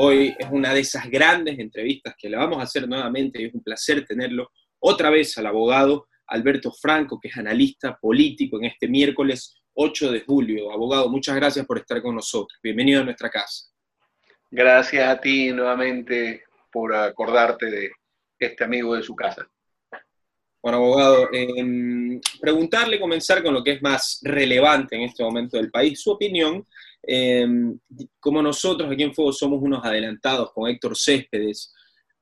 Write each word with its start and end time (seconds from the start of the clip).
Hoy 0.00 0.32
es 0.38 0.46
una 0.52 0.72
de 0.72 0.78
esas 0.78 1.10
grandes 1.10 1.58
entrevistas 1.58 2.14
que 2.16 2.30
le 2.30 2.36
vamos 2.36 2.60
a 2.60 2.62
hacer 2.62 2.88
nuevamente 2.88 3.42
y 3.42 3.46
es 3.46 3.54
un 3.54 3.64
placer 3.64 4.06
tenerlo 4.06 4.52
otra 4.78 5.10
vez 5.10 5.36
al 5.38 5.46
abogado 5.46 6.06
Alberto 6.28 6.70
Franco, 6.70 7.18
que 7.20 7.26
es 7.26 7.36
analista 7.36 7.98
político 8.00 8.58
en 8.58 8.66
este 8.66 8.86
miércoles 8.86 9.56
8 9.74 10.12
de 10.12 10.20
julio. 10.20 10.70
Abogado, 10.70 11.08
muchas 11.08 11.34
gracias 11.34 11.66
por 11.66 11.78
estar 11.78 12.00
con 12.00 12.14
nosotros. 12.14 12.60
Bienvenido 12.62 13.00
a 13.00 13.06
nuestra 13.06 13.28
casa. 13.28 13.72
Gracias 14.52 15.08
a 15.08 15.20
ti 15.20 15.50
nuevamente 15.50 16.44
por 16.70 16.94
acordarte 16.94 17.66
de 17.66 17.90
este 18.38 18.62
amigo 18.62 18.94
de 18.94 19.02
su 19.02 19.16
casa. 19.16 19.50
Bueno, 20.62 20.78
abogado, 20.78 21.28
eh, 21.32 22.20
preguntarle, 22.40 23.00
comenzar 23.00 23.42
con 23.42 23.52
lo 23.52 23.64
que 23.64 23.72
es 23.72 23.82
más 23.82 24.20
relevante 24.22 24.94
en 24.94 25.02
este 25.02 25.24
momento 25.24 25.56
del 25.56 25.72
país, 25.72 26.00
su 26.00 26.12
opinión. 26.12 26.64
Eh, 27.02 27.46
como 28.20 28.42
nosotros 28.42 28.90
aquí 28.90 29.02
en 29.02 29.14
Fuego 29.14 29.32
somos 29.32 29.62
unos 29.62 29.84
adelantados 29.84 30.52
con 30.52 30.68
Héctor 30.68 30.96
Céspedes, 30.96 31.72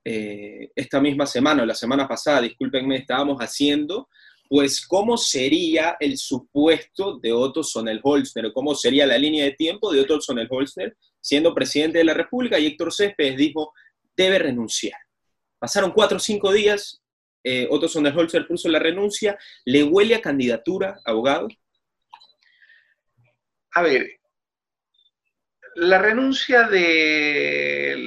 eh, 0.05 0.71
esta 0.77 1.01
misma 1.01 1.27
semana 1.27 1.63
o 1.63 1.67
la 1.67 1.75
semana 1.75 2.07
pasada, 2.07 2.43
discúlpenme, 2.43 2.97
estábamos 2.97 3.39
haciendo, 3.39 4.09
pues 4.49 4.87
cómo 4.87 5.17
sería 5.17 5.97
el 5.99 6.17
supuesto 6.17 7.19
de 7.19 7.33
Otto 7.33 7.65
Sonnenholzner, 7.65 8.53
cómo 8.53 8.75
sería 8.75 9.07
la 9.07 9.19
línea 9.19 9.45
de 9.45 9.53
tiempo 9.53 9.93
de 9.93 10.03
Otto 10.03 10.21
Sonnenholzner 10.21 10.97
siendo 11.21 11.53
presidente 11.53 11.99
de 11.99 12.05
la 12.05 12.15
República 12.15 12.57
y 12.59 12.67
Héctor 12.67 12.93
Céspedes 12.93 13.37
dijo, 13.37 13.73
debe 14.17 14.39
renunciar. 14.39 15.01
Pasaron 15.59 15.91
cuatro 15.91 16.19
o 16.19 16.21
cinco 16.21 16.53
días, 16.53 17.03
eh, 17.49 17.69
Otto 17.71 17.87
Sonderholzer 17.87 18.45
puso 18.49 18.69
la 18.69 18.81
renuncia. 18.81 19.39
¿Le 19.65 19.85
huele 19.85 20.17
a 20.17 20.21
candidatura, 20.21 21.01
abogado? 21.05 21.47
A 23.73 23.83
ver, 23.83 24.16
la 25.77 25.99
renuncia 25.99 26.63
del 26.69 28.01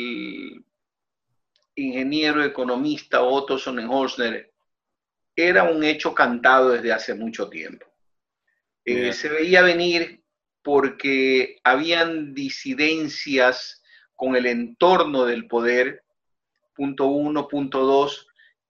ingeniero 1.75 2.43
economista 2.43 3.21
Otto 3.21 3.59
Sonnenholzner 3.59 4.51
era 5.35 5.63
un 5.63 5.83
hecho 5.83 6.15
cantado 6.15 6.71
desde 6.71 6.91
hace 6.91 7.13
mucho 7.13 7.47
tiempo. 7.47 7.85
Eh, 8.83 9.13
se 9.13 9.29
veía 9.29 9.61
venir 9.61 10.23
porque 10.63 11.59
habían 11.63 12.33
disidencias 12.33 13.83
con 14.15 14.35
el 14.35 14.47
entorno 14.47 15.25
del 15.25 15.47
poder, 15.47 16.03
punto 16.73 17.05
uno, 17.05 17.47
punto 17.47 17.85
dos, 17.85 18.27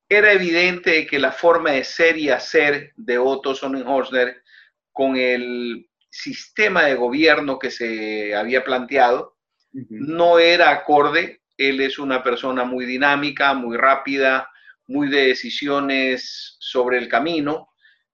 era 0.09 0.33
evidente 0.33 1.07
que 1.07 1.19
la 1.19 1.31
forma 1.31 1.71
de 1.71 1.85
ser 1.85 2.17
y 2.17 2.29
hacer 2.29 2.91
de 2.97 3.17
Otto 3.17 3.55
Sonnenhorstner 3.55 4.43
con 4.91 5.15
el 5.15 5.88
sistema 6.09 6.83
de 6.83 6.95
gobierno 6.95 7.59
que 7.59 7.71
se 7.71 8.35
había 8.35 8.63
planteado 8.63 9.37
no 9.71 10.39
era 10.39 10.71
acorde. 10.71 11.41
Él 11.57 11.81
es 11.81 11.99
una 11.99 12.23
persona 12.23 12.63
muy 12.63 12.85
dinámica, 12.85 13.53
muy 13.53 13.77
rápida, 13.77 14.49
muy 14.87 15.09
de 15.09 15.27
decisiones 15.27 16.57
sobre 16.59 16.97
el 16.97 17.07
camino, 17.07 17.69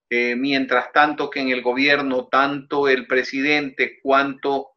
eh, 0.09 0.35
mientras 0.35 0.91
tanto 0.91 1.29
que 1.29 1.39
en 1.39 1.49
el 1.49 1.61
gobierno 1.61 2.27
tanto 2.27 2.87
el 2.89 3.07
presidente 3.07 3.99
cuanto 4.01 4.71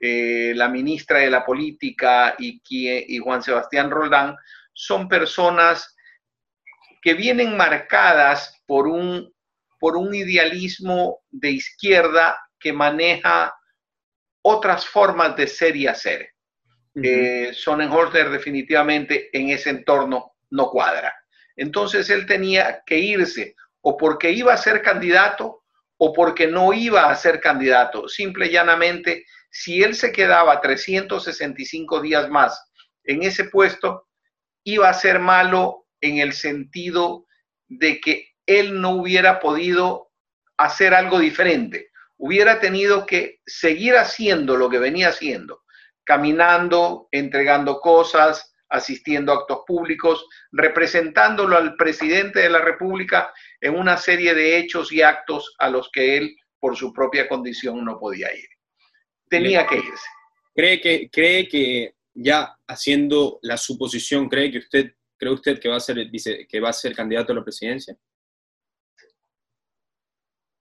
eh, 0.00 0.52
la 0.54 0.68
ministra 0.68 1.20
de 1.20 1.30
la 1.30 1.44
Política 1.44 2.34
y, 2.38 2.60
y 2.68 3.18
Juan 3.18 3.42
Sebastián 3.42 3.90
Roldán 3.90 4.36
son 4.72 5.08
personas 5.08 5.96
que 7.00 7.14
vienen 7.14 7.56
marcadas 7.56 8.62
por 8.66 8.88
un, 8.88 9.32
por 9.78 9.96
un 9.96 10.14
idealismo 10.14 11.20
de 11.30 11.52
izquierda 11.52 12.36
que 12.58 12.72
maneja 12.72 13.54
otras 14.42 14.86
formas 14.86 15.36
de 15.36 15.46
ser 15.46 15.76
y 15.76 15.86
hacer. 15.86 16.30
Uh 16.94 17.52
Sonnenholzer 17.52 18.30
definitivamente 18.30 19.28
en 19.36 19.50
ese 19.50 19.70
entorno 19.70 20.32
no 20.50 20.70
cuadra. 20.70 21.14
Entonces 21.56 22.08
él 22.10 22.26
tenía 22.26 22.82
que 22.86 22.98
irse 22.98 23.54
o 23.80 23.96
porque 23.96 24.30
iba 24.30 24.52
a 24.52 24.56
ser 24.56 24.82
candidato 24.82 25.64
o 25.98 26.12
porque 26.12 26.46
no 26.46 26.72
iba 26.72 27.10
a 27.10 27.14
ser 27.14 27.40
candidato. 27.40 28.08
Simple 28.08 28.46
y 28.46 28.50
llanamente, 28.50 29.24
si 29.50 29.82
él 29.82 29.94
se 29.94 30.12
quedaba 30.12 30.60
365 30.60 32.00
días 32.00 32.28
más 32.28 32.60
en 33.04 33.22
ese 33.22 33.44
puesto, 33.44 34.06
iba 34.64 34.88
a 34.88 34.94
ser 34.94 35.18
malo 35.18 35.86
en 36.00 36.18
el 36.18 36.32
sentido 36.32 37.26
de 37.68 38.00
que 38.00 38.28
él 38.46 38.80
no 38.80 38.90
hubiera 38.90 39.40
podido 39.40 40.10
hacer 40.56 40.94
algo 40.94 41.18
diferente, 41.18 41.90
hubiera 42.18 42.60
tenido 42.60 43.06
que 43.06 43.40
seguir 43.46 43.96
haciendo 43.96 44.56
lo 44.56 44.68
que 44.70 44.78
venía 44.78 45.08
haciendo, 45.08 45.62
caminando, 46.04 47.08
entregando 47.10 47.80
cosas, 47.80 48.54
asistiendo 48.68 49.32
a 49.32 49.36
actos 49.36 49.60
públicos, 49.66 50.26
representándolo 50.52 51.56
al 51.56 51.76
presidente 51.76 52.40
de 52.40 52.50
la 52.50 52.60
República 52.60 53.32
en 53.60 53.76
una 53.76 53.96
serie 53.96 54.34
de 54.34 54.58
hechos 54.58 54.92
y 54.92 55.02
actos 55.02 55.54
a 55.58 55.68
los 55.68 55.90
que 55.92 56.16
él, 56.16 56.36
por 56.58 56.76
su 56.76 56.92
propia 56.92 57.28
condición, 57.28 57.84
no 57.84 57.98
podía 57.98 58.34
ir. 58.34 58.48
Tenía 59.28 59.66
que 59.66 59.76
irse. 59.76 60.08
¿Cree 60.54 60.80
que, 60.80 61.10
cree 61.10 61.48
que 61.48 61.94
ya 62.14 62.56
haciendo 62.66 63.38
la 63.42 63.56
suposición, 63.56 64.28
cree 64.28 64.50
que 64.50 64.58
usted 64.58 64.96
¿Cree 65.18 65.32
usted 65.32 65.58
que 65.58 65.68
va 65.68 65.76
a 65.76 65.80
ser, 65.80 66.10
dice, 66.10 66.46
que 66.46 66.60
va 66.60 66.70
a 66.70 66.74
ser 66.74 66.94
candidato 66.94 67.32
a 67.32 67.36
la 67.36 67.44
presidencia? 67.44 67.96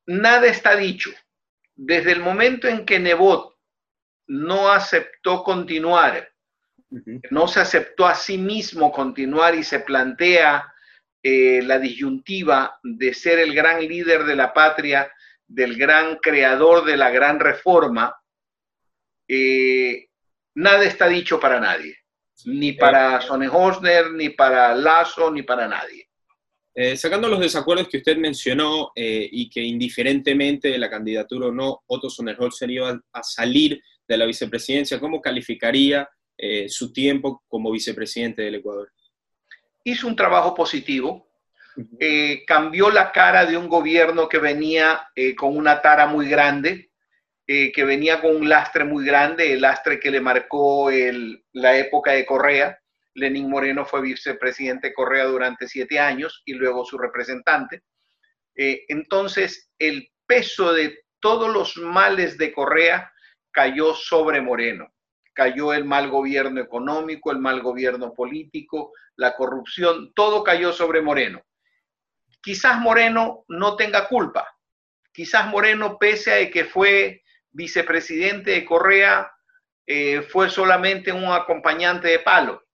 Nada 0.07 0.47
está 0.47 0.75
dicho. 0.75 1.11
Desde 1.75 2.11
el 2.11 2.21
momento 2.21 2.67
en 2.67 2.85
que 2.85 2.99
Nebot 2.99 3.55
no 4.27 4.69
aceptó 4.71 5.43
continuar, 5.43 6.29
no 7.29 7.47
se 7.47 7.59
aceptó 7.59 8.07
a 8.07 8.15
sí 8.15 8.37
mismo 8.37 8.91
continuar 8.91 9.55
y 9.55 9.63
se 9.63 9.79
plantea 9.79 10.73
eh, 11.21 11.61
la 11.63 11.79
disyuntiva 11.79 12.79
de 12.83 13.13
ser 13.13 13.39
el 13.39 13.53
gran 13.53 13.81
líder 13.81 14.23
de 14.23 14.35
la 14.35 14.53
patria, 14.53 15.11
del 15.47 15.75
gran 15.77 16.17
creador 16.17 16.85
de 16.85 16.97
la 16.97 17.09
gran 17.09 17.39
reforma, 17.39 18.15
eh, 19.27 20.07
nada 20.55 20.83
está 20.85 21.07
dicho 21.07 21.39
para 21.39 21.59
nadie 21.59 21.97
ni 22.43 22.73
para 22.73 23.21
Sonnenhorstner, 23.21 24.11
ni 24.11 24.29
para 24.29 24.75
Lazo, 24.75 25.31
ni 25.31 25.43
para 25.43 25.67
nadie. 25.67 26.04
Eh, 26.77 26.97
sacando 26.97 27.29
los 27.29 27.39
desacuerdos 27.39 27.87
que 27.87 27.99
usted 27.99 28.17
mencionó 28.17 28.91
eh, 28.97 29.29
y 29.31 29.49
que 29.49 29.61
indiferentemente 29.61 30.67
de 30.67 30.77
la 30.77 30.89
candidatura 30.89 31.47
o 31.47 31.51
no, 31.51 31.83
Otto 31.87 32.09
Sonnenholzer 32.09 32.69
iba 32.69 33.01
a 33.13 33.23
salir 33.23 33.81
de 34.05 34.17
la 34.17 34.25
vicepresidencia, 34.25 34.99
¿cómo 34.99 35.21
calificaría 35.21 36.09
eh, 36.37 36.67
su 36.67 36.91
tiempo 36.91 37.43
como 37.47 37.71
vicepresidente 37.71 38.41
del 38.41 38.55
Ecuador? 38.55 38.91
Hizo 39.85 40.05
un 40.05 40.17
trabajo 40.17 40.53
positivo, 40.53 41.29
cambió 42.45 42.89
la 42.89 43.11
cara 43.13 43.45
de 43.45 43.55
un 43.55 43.69
gobierno 43.69 44.27
que 44.27 44.39
venía 44.39 45.07
con 45.37 45.55
una 45.55 45.81
tara 45.81 46.07
muy 46.07 46.27
grande, 46.27 46.89
que 47.45 47.83
venía 47.85 48.19
con 48.19 48.35
un 48.35 48.49
lastre 48.49 48.83
muy 48.83 49.05
grande, 49.05 49.53
el 49.53 49.61
lastre 49.61 49.99
que 49.99 50.09
le 50.09 50.21
marcó 50.21 50.89
la 51.53 51.77
época 51.77 52.13
de 52.13 52.25
Correa. 52.25 52.79
Lenín 53.15 53.49
Moreno 53.49 53.85
fue 53.85 54.01
vicepresidente 54.01 54.89
de 54.89 54.93
Correa 54.93 55.25
durante 55.25 55.67
siete 55.67 55.99
años 55.99 56.43
y 56.45 56.53
luego 56.53 56.85
su 56.85 56.97
representante. 56.97 57.83
Eh, 58.55 58.83
entonces, 58.89 59.71
el 59.79 60.09
peso 60.27 60.73
de 60.73 60.99
todos 61.19 61.51
los 61.51 61.77
males 61.77 62.37
de 62.37 62.51
Correa 62.53 63.11
cayó 63.51 63.93
sobre 63.93 64.41
Moreno. 64.41 64.93
Cayó 65.33 65.73
el 65.73 65.85
mal 65.85 66.09
gobierno 66.09 66.61
económico, 66.61 67.31
el 67.31 67.39
mal 67.39 67.61
gobierno 67.61 68.13
político, 68.13 68.91
la 69.15 69.35
corrupción, 69.35 70.13
todo 70.13 70.43
cayó 70.43 70.73
sobre 70.73 71.01
Moreno. 71.01 71.41
Quizás 72.41 72.79
Moreno 72.79 73.45
no 73.47 73.77
tenga 73.77 74.07
culpa. 74.07 74.45
Quizás 75.13 75.47
Moreno, 75.47 75.97
pese 75.97 76.33
a 76.33 76.51
que 76.51 76.65
fue 76.65 77.23
vicepresidente 77.51 78.51
de 78.51 78.65
Correa 78.65 79.31
eh, 79.87 80.21
fue 80.21 80.49
solamente 80.49 81.13
un 81.13 81.31
acompañante 81.31 82.09
de 82.09 82.19
palo 82.19 82.64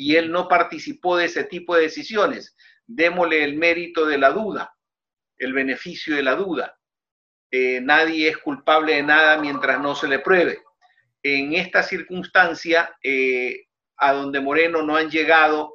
y 0.00 0.16
él 0.16 0.32
no 0.32 0.48
participó 0.48 1.18
de 1.18 1.26
ese 1.26 1.44
tipo 1.44 1.76
de 1.76 1.82
decisiones. 1.82 2.56
Démosle 2.86 3.44
el 3.44 3.56
mérito 3.56 4.06
de 4.06 4.16
la 4.16 4.30
duda, 4.30 4.74
el 5.36 5.52
beneficio 5.52 6.16
de 6.16 6.22
la 6.22 6.36
duda. 6.36 6.74
Eh, 7.50 7.82
nadie 7.82 8.28
es 8.28 8.38
culpable 8.38 8.94
de 8.94 9.02
nada 9.02 9.36
mientras 9.36 9.78
no 9.78 9.94
se 9.94 10.08
le 10.08 10.20
pruebe. 10.20 10.62
En 11.22 11.52
esta 11.52 11.82
circunstancia, 11.82 12.96
eh, 13.02 13.66
a 13.98 14.14
donde 14.14 14.40
Moreno 14.40 14.80
no 14.80 14.96
han 14.96 15.10
llegado, 15.10 15.74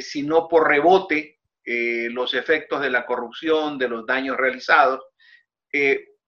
sino 0.00 0.48
por 0.48 0.66
rebote, 0.68 1.40
los 1.62 2.32
efectos 2.32 2.80
de 2.80 2.88
la 2.88 3.04
corrupción, 3.04 3.76
de 3.76 3.88
los 3.88 4.06
daños 4.06 4.38
realizados, 4.38 5.02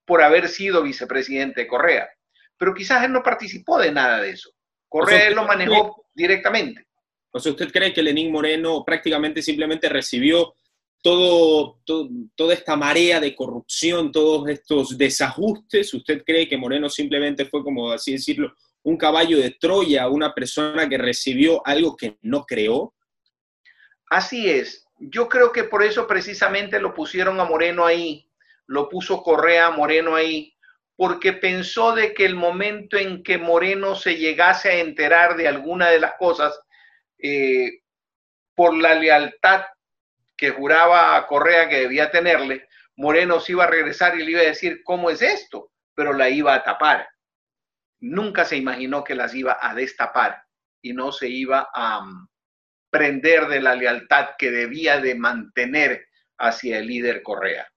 por 0.04 0.22
haber 0.22 0.48
sido 0.48 0.82
vicepresidente 0.82 1.62
de 1.62 1.66
Correa. 1.66 2.10
Pero 2.58 2.74
quizás 2.74 3.02
él 3.04 3.12
no 3.12 3.22
participó 3.22 3.78
de 3.78 3.90
nada 3.90 4.20
de 4.20 4.30
eso. 4.30 4.50
Correa 4.86 5.28
él 5.28 5.34
lo 5.34 5.46
manejó 5.46 6.10
directamente. 6.12 6.87
O 7.30 7.40
sea, 7.40 7.52
¿usted 7.52 7.70
cree 7.70 7.92
que 7.92 8.02
Lenín 8.02 8.32
Moreno 8.32 8.84
prácticamente 8.84 9.42
simplemente 9.42 9.88
recibió 9.88 10.54
todo, 11.02 11.80
toda 12.34 12.54
esta 12.54 12.76
marea 12.76 13.20
de 13.20 13.34
corrupción, 13.34 14.10
todos 14.10 14.48
estos 14.48 14.96
desajustes? 14.96 15.92
¿Usted 15.94 16.22
cree 16.24 16.48
que 16.48 16.56
Moreno 16.56 16.88
simplemente 16.88 17.44
fue, 17.44 17.62
como 17.62 17.90
así 17.92 18.12
decirlo, 18.12 18.54
un 18.82 18.96
caballo 18.96 19.38
de 19.38 19.50
Troya, 19.50 20.08
una 20.08 20.34
persona 20.34 20.88
que 20.88 20.98
recibió 20.98 21.66
algo 21.66 21.96
que 21.96 22.16
no 22.22 22.44
creó? 22.44 22.94
Así 24.10 24.48
es. 24.48 24.86
Yo 24.98 25.28
creo 25.28 25.52
que 25.52 25.64
por 25.64 25.82
eso 25.82 26.06
precisamente 26.06 26.80
lo 26.80 26.94
pusieron 26.94 27.38
a 27.40 27.44
Moreno 27.44 27.84
ahí, 27.84 28.28
lo 28.66 28.88
puso 28.88 29.22
Correa 29.22 29.66
a 29.66 29.70
Moreno 29.70 30.14
ahí, 30.14 30.54
porque 30.96 31.32
pensó 31.32 31.94
de 31.94 32.12
que 32.14 32.24
el 32.24 32.34
momento 32.34 32.96
en 32.96 33.22
que 33.22 33.38
Moreno 33.38 33.94
se 33.94 34.16
llegase 34.16 34.70
a 34.70 34.78
enterar 34.80 35.36
de 35.36 35.46
alguna 35.46 35.90
de 35.90 36.00
las 36.00 36.14
cosas, 36.18 36.58
eh, 37.18 37.80
por 38.54 38.76
la 38.76 38.94
lealtad 38.94 39.62
que 40.36 40.50
juraba 40.50 41.16
a 41.16 41.26
Correa 41.26 41.68
que 41.68 41.80
debía 41.80 42.10
tenerle, 42.10 42.68
Moreno 42.96 43.40
se 43.40 43.52
iba 43.52 43.64
a 43.64 43.70
regresar 43.70 44.18
y 44.18 44.24
le 44.24 44.32
iba 44.32 44.40
a 44.40 44.44
decir, 44.44 44.82
¿cómo 44.84 45.10
es 45.10 45.22
esto? 45.22 45.70
Pero 45.94 46.12
la 46.12 46.28
iba 46.28 46.54
a 46.54 46.64
tapar. 46.64 47.08
Nunca 48.00 48.44
se 48.44 48.56
imaginó 48.56 49.04
que 49.04 49.14
las 49.14 49.34
iba 49.34 49.56
a 49.60 49.74
destapar 49.74 50.42
y 50.82 50.92
no 50.92 51.12
se 51.12 51.28
iba 51.28 51.68
a 51.72 52.00
um, 52.00 52.28
prender 52.90 53.46
de 53.46 53.60
la 53.60 53.74
lealtad 53.74 54.30
que 54.38 54.50
debía 54.50 55.00
de 55.00 55.14
mantener 55.14 56.06
hacia 56.38 56.78
el 56.78 56.86
líder 56.86 57.22
Correa. 57.22 57.68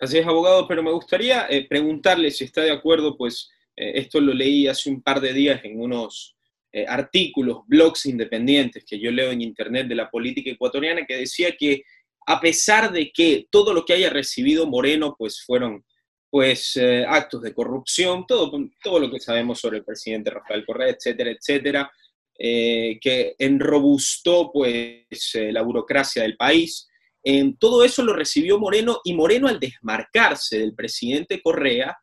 Así 0.00 0.18
es, 0.18 0.26
abogado, 0.26 0.66
pero 0.66 0.82
me 0.82 0.92
gustaría 0.92 1.46
eh, 1.48 1.66
preguntarle 1.68 2.30
si 2.30 2.44
está 2.44 2.62
de 2.62 2.72
acuerdo, 2.72 3.16
pues 3.16 3.50
eh, 3.76 3.92
esto 3.96 4.20
lo 4.20 4.32
leí 4.32 4.66
hace 4.66 4.90
un 4.90 5.02
par 5.02 5.20
de 5.20 5.32
días 5.32 5.60
en 5.64 5.80
unos 5.80 6.36
eh, 6.72 6.86
artículos, 6.86 7.62
blogs 7.66 8.06
independientes 8.06 8.84
que 8.84 9.00
yo 9.00 9.10
leo 9.10 9.32
en 9.32 9.42
internet 9.42 9.88
de 9.88 9.96
la 9.96 10.08
política 10.08 10.50
ecuatoriana, 10.50 11.04
que 11.04 11.16
decía 11.16 11.56
que 11.56 11.82
a 12.26 12.40
pesar 12.40 12.92
de 12.92 13.10
que 13.10 13.48
todo 13.50 13.74
lo 13.74 13.84
que 13.84 13.94
haya 13.94 14.08
recibido 14.08 14.68
Moreno, 14.68 15.16
pues 15.18 15.42
fueron 15.44 15.84
pues 16.30 16.76
eh, 16.76 17.04
actos 17.08 17.42
de 17.42 17.52
corrupción, 17.52 18.24
todo, 18.24 18.52
todo 18.84 19.00
lo 19.00 19.10
que 19.10 19.18
sabemos 19.18 19.58
sobre 19.58 19.78
el 19.78 19.84
presidente 19.84 20.30
Rafael 20.30 20.64
Correa, 20.64 20.90
etcétera, 20.90 21.32
etcétera, 21.32 21.90
eh, 22.38 22.98
que 23.00 23.34
enrobustó 23.36 24.52
pues 24.52 25.32
la 25.34 25.62
burocracia 25.62 26.22
del 26.22 26.36
país. 26.36 26.88
todo 27.58 27.82
eso 27.82 28.04
lo 28.04 28.12
recibió 28.12 28.60
Moreno 28.60 29.00
y 29.02 29.12
Moreno 29.12 29.48
al 29.48 29.58
desmarcarse 29.58 30.60
del 30.60 30.74
presidente 30.76 31.42
Correa, 31.42 31.98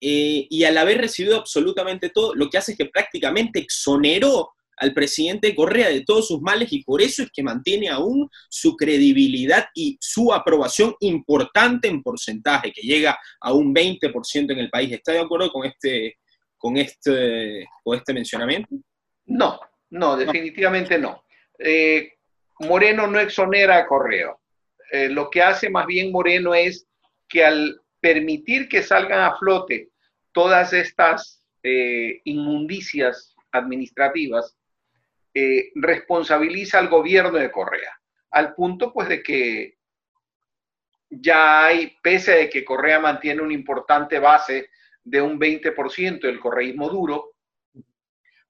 eh, 0.00 0.46
y 0.48 0.64
al 0.64 0.76
haber 0.78 0.98
recibido 0.98 1.36
absolutamente 1.36 2.10
todo, 2.10 2.34
lo 2.34 2.48
que 2.48 2.58
hace 2.58 2.72
es 2.72 2.78
que 2.78 2.86
prácticamente 2.86 3.58
exoneró 3.60 4.50
al 4.78 4.92
presidente 4.92 5.54
Correa 5.54 5.88
de 5.88 6.04
todos 6.04 6.28
sus 6.28 6.40
males 6.40 6.70
y 6.72 6.84
por 6.84 7.00
eso 7.00 7.22
es 7.22 7.30
que 7.32 7.42
mantiene 7.42 7.88
aún 7.88 8.28
su 8.50 8.76
credibilidad 8.76 9.66
y 9.74 9.96
su 10.00 10.32
aprobación 10.32 10.94
importante 11.00 11.88
en 11.88 12.02
porcentaje, 12.02 12.72
que 12.72 12.82
llega 12.82 13.18
a 13.40 13.52
un 13.52 13.74
20% 13.74 14.52
en 14.52 14.58
el 14.58 14.70
país. 14.70 14.92
¿Está 14.92 15.12
de 15.12 15.20
acuerdo 15.20 15.50
con 15.50 15.66
este, 15.66 16.18
con 16.58 16.76
este, 16.76 17.66
con 17.82 17.96
este 17.96 18.12
mencionamiento? 18.12 18.76
No, 19.24 19.58
no, 19.90 20.16
definitivamente 20.16 20.98
no. 20.98 21.24
Eh, 21.58 22.12
Moreno 22.60 23.06
no 23.06 23.18
exonera 23.18 23.78
a 23.78 23.86
Correa. 23.86 24.36
Eh, 24.92 25.08
lo 25.08 25.30
que 25.30 25.42
hace 25.42 25.70
más 25.70 25.86
bien 25.86 26.12
Moreno 26.12 26.54
es 26.54 26.86
que 27.28 27.44
al 27.44 27.80
permitir 28.06 28.68
que 28.68 28.84
salgan 28.84 29.18
a 29.18 29.36
flote 29.36 29.90
todas 30.30 30.72
estas 30.72 31.44
eh, 31.60 32.20
inmundicias 32.22 33.34
administrativas, 33.50 34.56
eh, 35.34 35.72
responsabiliza 35.74 36.78
al 36.78 36.88
gobierno 36.88 37.36
de 37.36 37.50
Correa, 37.50 38.00
al 38.30 38.54
punto 38.54 38.92
pues 38.92 39.08
de 39.08 39.24
que 39.24 39.78
ya 41.10 41.66
hay, 41.66 41.96
pese 42.00 42.42
a 42.42 42.48
que 42.48 42.64
Correa 42.64 43.00
mantiene 43.00 43.42
una 43.42 43.54
importante 43.54 44.20
base 44.20 44.70
de 45.02 45.20
un 45.20 45.36
20% 45.40 46.20
del 46.20 46.38
correísmo 46.38 46.88
duro, 46.88 47.32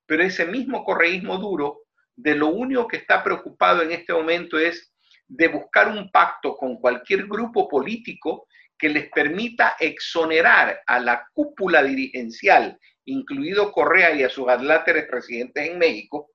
pero 0.04 0.22
ese 0.22 0.44
mismo 0.44 0.84
correísmo 0.84 1.38
duro, 1.38 1.84
de 2.14 2.34
lo 2.34 2.48
único 2.48 2.86
que 2.86 2.98
está 2.98 3.24
preocupado 3.24 3.80
en 3.80 3.92
este 3.92 4.12
momento 4.12 4.58
es 4.58 4.92
de 5.26 5.48
buscar 5.48 5.88
un 5.88 6.10
pacto 6.10 6.54
con 6.56 6.76
cualquier 6.76 7.26
grupo 7.26 7.66
político 7.66 8.46
que 8.78 8.88
les 8.88 9.10
permita 9.10 9.76
exonerar 9.78 10.82
a 10.86 11.00
la 11.00 11.26
cúpula 11.32 11.82
dirigencial, 11.82 12.78
incluido 13.06 13.72
Correa 13.72 14.14
y 14.14 14.22
a 14.22 14.28
sus 14.28 14.48
adláteres 14.48 15.06
presidentes 15.08 15.68
en 15.68 15.78
México, 15.78 16.30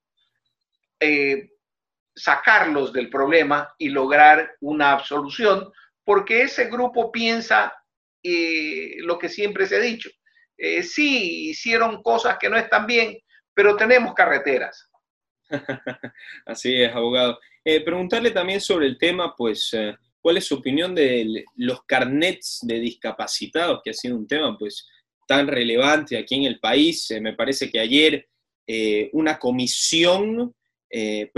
eh, 1.00 1.50
sacarlos 2.16 2.92
del 2.94 3.10
problema 3.10 3.74
y 3.78 3.90
lograr 3.90 4.56
una 4.62 4.92
absolución, 4.92 5.72
porque 6.04 6.44
ese 6.44 6.70
grupo 6.70 7.12
piensa 7.12 7.74
eh, 8.24 8.98
lo 9.00 9.18
que 9.18 9.30
siempre 9.30 9.66
se 9.66 9.78
ha 9.78 9.80
dicho. 9.80 10.10
Eh, 10.58 10.84
sí, 10.84 11.50
hicieron 11.50 12.02
cosas 12.04 12.38
que 12.40 12.50
no 12.50 12.58
están 12.58 12.86
bien, 12.86 13.18
pero 13.54 13.76
tenemos 13.76 14.14
carreteras. 14.14 14.90
Así 16.46 16.82
es, 16.82 16.94
abogado. 16.94 17.40
preguntarle 17.64 18.32
también 18.32 18.62
sobre 18.62 18.88
el 18.88 18.98
tema, 18.98 19.36
pues, 19.36 19.76
¿Cuál 20.22 20.38
es 20.38 20.46
su 20.46 20.56
opinión 20.56 20.94
de 20.94 21.46
los 21.56 21.84
carnets 21.84 22.60
de 22.62 22.80
discapacitados, 22.80 23.82
que 23.84 23.90
ha 23.90 23.94
sido 23.94 24.16
un 24.16 24.28
tema 24.28 24.56
pues 24.58 24.88
tan 25.28 25.48
relevante 25.48 26.18
aquí 26.18 26.36
en 26.36 26.44
el 26.44 26.60
país? 26.60 27.10
Eh, 27.10 27.20
me 27.20 27.34
parece 27.34 27.72
que 27.72 27.80
ayer 27.80 28.28
eh, 28.68 29.10
una 29.14 29.40
comisión 29.40 30.54
eh, 30.90 31.32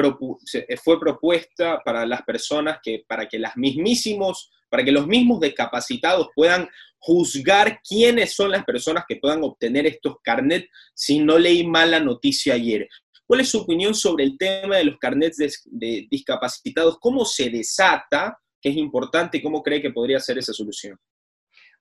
fue 0.83 1.00
propuesta 1.00 1.81
para 1.85 2.06
las 2.06 2.24
personas 2.24 2.80
que, 2.83 3.03
para 3.07 3.27
que 3.27 3.39
las 3.39 3.56
mismísimos, 3.56 4.51
para 4.68 4.83
que 4.83 4.91
los 4.91 5.07
mismos 5.07 5.39
discapacitados 5.39 6.30
puedan 6.35 6.68
juzgar 6.97 7.80
quiénes 7.88 8.33
son 8.33 8.51
las 8.51 8.65
personas 8.65 9.06
que 9.07 9.18
puedan 9.18 9.44
obtener 9.44 9.85
estos 9.85 10.15
carnets 10.24 10.68
si 10.94 11.19
no 11.19 11.38
leí 11.38 11.65
mal 11.65 11.91
la 11.91 12.00
noticia 12.00 12.56
ayer. 12.56 12.89
¿Cuál 13.25 13.39
es 13.39 13.50
su 13.50 13.59
opinión 13.59 13.95
sobre 13.95 14.25
el 14.25 14.38
tema 14.38 14.77
de 14.77 14.85
los 14.85 14.97
carnets 14.97 15.38
de 15.65 16.07
discapacitados? 16.09 16.97
¿Cómo 17.00 17.24
se 17.24 17.50
desata? 17.50 18.38
¿Qué 18.63 18.69
es 18.69 18.77
importante 18.77 19.38
y 19.38 19.42
cómo 19.42 19.62
cree 19.62 19.81
que 19.81 19.92
podría 19.92 20.21
ser 20.21 20.38
esa 20.38 20.54
solución? 20.54 20.98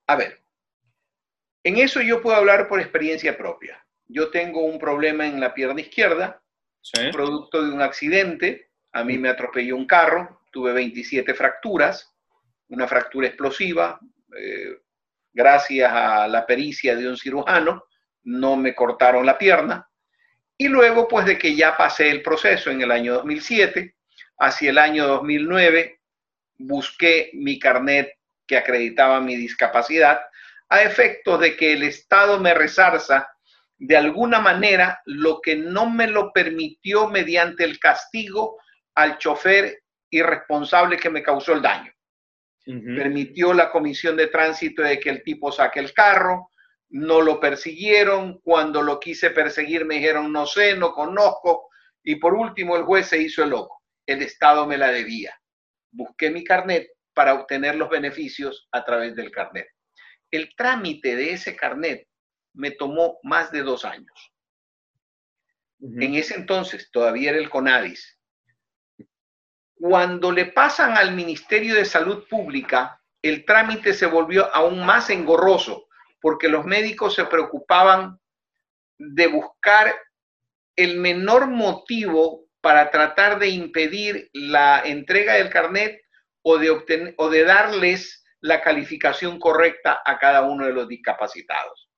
A 0.08 0.16
ver, 0.16 0.42
en 1.62 1.78
eso 1.78 2.02
yo 2.02 2.20
puedo 2.20 2.36
hablar 2.36 2.68
por 2.68 2.80
experiencia 2.80 3.38
propia. 3.38 3.86
Yo 4.08 4.30
tengo 4.30 4.64
un 4.64 4.80
problema 4.80 5.24
en 5.24 5.38
la 5.38 5.54
pierna 5.54 5.80
izquierda, 5.80 6.42
producto 7.12 7.62
de 7.62 7.70
un 7.70 7.80
accidente. 7.80 8.72
A 8.90 9.04
mí 9.04 9.16
me 9.16 9.28
atropelló 9.28 9.76
un 9.76 9.86
carro, 9.86 10.42
tuve 10.50 10.72
27 10.72 11.32
fracturas, 11.34 12.12
una 12.68 12.88
fractura 12.88 13.28
explosiva. 13.28 14.00
Eh, 14.36 14.76
gracias 15.32 15.92
a 15.92 16.26
la 16.26 16.44
pericia 16.44 16.96
de 16.96 17.08
un 17.08 17.16
cirujano, 17.16 17.84
no 18.24 18.56
me 18.56 18.74
cortaron 18.74 19.24
la 19.24 19.38
pierna. 19.38 19.88
Y 20.58 20.66
luego, 20.66 21.06
pues 21.06 21.26
de 21.26 21.38
que 21.38 21.54
ya 21.54 21.76
pasé 21.76 22.10
el 22.10 22.22
proceso 22.22 22.72
en 22.72 22.82
el 22.82 22.90
año 22.90 23.14
2007, 23.14 23.94
hacia 24.38 24.70
el 24.70 24.78
año 24.78 25.06
2009, 25.06 26.01
busqué 26.66 27.30
mi 27.34 27.58
carnet 27.58 28.12
que 28.46 28.56
acreditaba 28.56 29.20
mi 29.20 29.36
discapacidad 29.36 30.20
a 30.68 30.82
efectos 30.82 31.40
de 31.40 31.56
que 31.56 31.74
el 31.74 31.82
Estado 31.82 32.40
me 32.40 32.54
resarza 32.54 33.28
de 33.78 33.96
alguna 33.96 34.40
manera 34.40 35.00
lo 35.06 35.40
que 35.40 35.56
no 35.56 35.90
me 35.90 36.06
lo 36.06 36.32
permitió 36.32 37.08
mediante 37.08 37.64
el 37.64 37.78
castigo 37.78 38.58
al 38.94 39.18
chofer 39.18 39.82
irresponsable 40.10 40.96
que 40.96 41.10
me 41.10 41.22
causó 41.22 41.52
el 41.52 41.62
daño. 41.62 41.92
Permitió 42.64 43.52
la 43.52 43.70
comisión 43.70 44.16
de 44.16 44.28
tránsito 44.28 44.82
de 44.82 45.00
que 45.00 45.10
el 45.10 45.24
tipo 45.24 45.50
saque 45.50 45.80
el 45.80 45.92
carro, 45.92 46.50
no 46.90 47.20
lo 47.20 47.40
persiguieron, 47.40 48.38
cuando 48.40 48.82
lo 48.82 49.00
quise 49.00 49.30
perseguir 49.30 49.84
me 49.84 49.96
dijeron 49.96 50.30
no 50.30 50.46
sé, 50.46 50.76
no 50.76 50.92
conozco, 50.92 51.70
y 52.04 52.16
por 52.16 52.34
último 52.34 52.76
el 52.76 52.84
juez 52.84 53.08
se 53.08 53.18
hizo 53.18 53.42
el 53.42 53.50
loco. 53.50 53.82
El 54.06 54.22
Estado 54.22 54.66
me 54.66 54.78
la 54.78 54.92
debía 54.92 55.34
busqué 55.92 56.30
mi 56.30 56.42
carnet 56.44 56.88
para 57.14 57.34
obtener 57.34 57.76
los 57.76 57.88
beneficios 57.88 58.68
a 58.72 58.84
través 58.84 59.14
del 59.14 59.30
carnet. 59.30 59.68
El 60.30 60.54
trámite 60.56 61.14
de 61.14 61.32
ese 61.32 61.54
carnet 61.54 62.08
me 62.54 62.70
tomó 62.72 63.18
más 63.22 63.52
de 63.52 63.62
dos 63.62 63.84
años. 63.84 64.32
En 65.80 66.14
ese 66.14 66.34
entonces 66.34 66.90
todavía 66.90 67.30
era 67.30 67.38
el 67.38 67.50
CONADIS. 67.50 68.18
Cuando 69.74 70.30
le 70.30 70.46
pasan 70.46 70.96
al 70.96 71.14
Ministerio 71.14 71.74
de 71.74 71.84
Salud 71.84 72.26
Pública, 72.28 73.00
el 73.20 73.44
trámite 73.44 73.92
se 73.92 74.06
volvió 74.06 74.52
aún 74.54 74.84
más 74.86 75.10
engorroso 75.10 75.88
porque 76.20 76.48
los 76.48 76.64
médicos 76.64 77.16
se 77.16 77.24
preocupaban 77.24 78.18
de 78.96 79.26
buscar 79.26 79.92
el 80.76 80.98
menor 80.98 81.48
motivo 81.48 82.46
para 82.62 82.90
tratar 82.90 83.38
de 83.38 83.48
impedir 83.48 84.30
la 84.32 84.82
entrega 84.84 85.34
del 85.34 85.50
carnet 85.50 86.00
o 86.42 86.58
de, 86.58 86.70
obtener, 86.70 87.14
o 87.18 87.28
de 87.28 87.44
darles 87.44 88.24
la 88.40 88.62
calificación 88.62 89.38
correcta 89.38 90.00
a 90.04 90.18
cada 90.18 90.42
uno 90.42 90.66
de 90.66 90.72
los 90.72 90.88
discapacitados. 90.88 91.90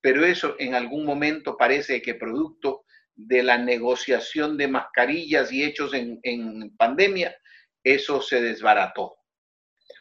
Pero 0.00 0.24
eso 0.24 0.56
en 0.58 0.74
algún 0.74 1.04
momento 1.04 1.56
parece 1.56 2.00
que 2.02 2.14
producto 2.14 2.84
de 3.14 3.42
la 3.42 3.58
negociación 3.58 4.56
de 4.56 4.68
mascarillas 4.68 5.52
y 5.52 5.64
hechos 5.64 5.92
en, 5.94 6.76
pandemia, 6.76 7.36
eso 7.84 8.20
se 8.20 8.40
desbarató. 8.40 9.16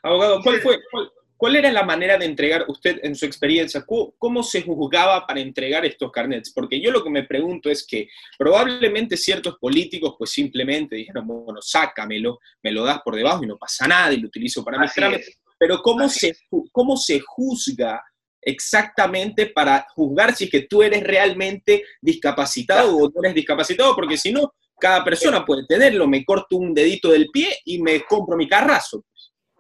Abogado, 0.01 0.41
¿cuál 0.41 0.61
fue, 0.61 0.79
¿Cuál 0.91 1.11
era 1.55 1.71
la 1.71 1.83
manera 1.83 2.17
de 2.17 2.25
entregar, 2.25 2.65
usted 2.67 2.99
en 3.03 3.15
su 3.15 3.25
experiencia, 3.25 3.85
cómo, 3.85 4.43
se 4.43 4.61
juzgaba 4.61 5.25
para 5.27 5.39
entregar 5.39 5.85
estos 5.85 6.11
carnets? 6.11 6.51
Porque 6.53 6.79
yo 6.79 6.91
lo 6.91 7.03
que 7.03 7.09
me 7.09 7.23
pregunto 7.23 7.69
es 7.69 7.85
que 7.85 8.07
probablemente 8.37 9.17
ciertos 9.17 9.57
políticos 9.59 10.15
pues 10.17 10.31
simplemente 10.31 10.95
dijeron, 10.95 11.27
bueno, 11.27 11.61
sácamelo, 11.61 12.39
me 12.63 12.71
lo 12.71 12.83
das 12.83 13.01
por 13.03 13.15
debajo 13.15 13.43
y 13.43 13.47
no 13.47 13.57
pasa 13.57 13.87
nada 13.87 14.13
y 14.13 14.17
lo 14.17 14.27
utilizo 14.27 14.63
para 14.63 14.79
mis 14.79 14.93
trámites. 14.93 15.37
Pero 15.57 15.81
¿cómo 15.81 16.09
se, 16.09 16.35
¿cómo 16.71 16.97
se 16.97 17.19
juzga 17.19 18.03
exactamente 18.41 19.47
para 19.47 19.85
juzgar 19.93 20.35
si 20.35 20.45
es 20.45 20.49
que 20.49 20.61
tú 20.61 20.83
eres 20.83 21.03
realmente 21.03 21.83
discapacitado 22.01 22.95
o 22.95 23.09
no 23.09 23.21
eres 23.23 23.35
discapacitado? 23.35 23.95
Porque 23.95 24.17
si 24.17 24.31
no, 24.31 24.53
cada 24.79 25.03
persona 25.03 25.45
puede 25.45 25.65
tenerlo, 25.65 26.07
me 26.07 26.23
corto 26.25 26.57
un 26.57 26.73
dedito 26.73 27.09
del 27.09 27.29
pie 27.31 27.59
y 27.65 27.81
me 27.81 28.03
compro 28.03 28.37
mi 28.37 28.47
carrazo. 28.47 29.05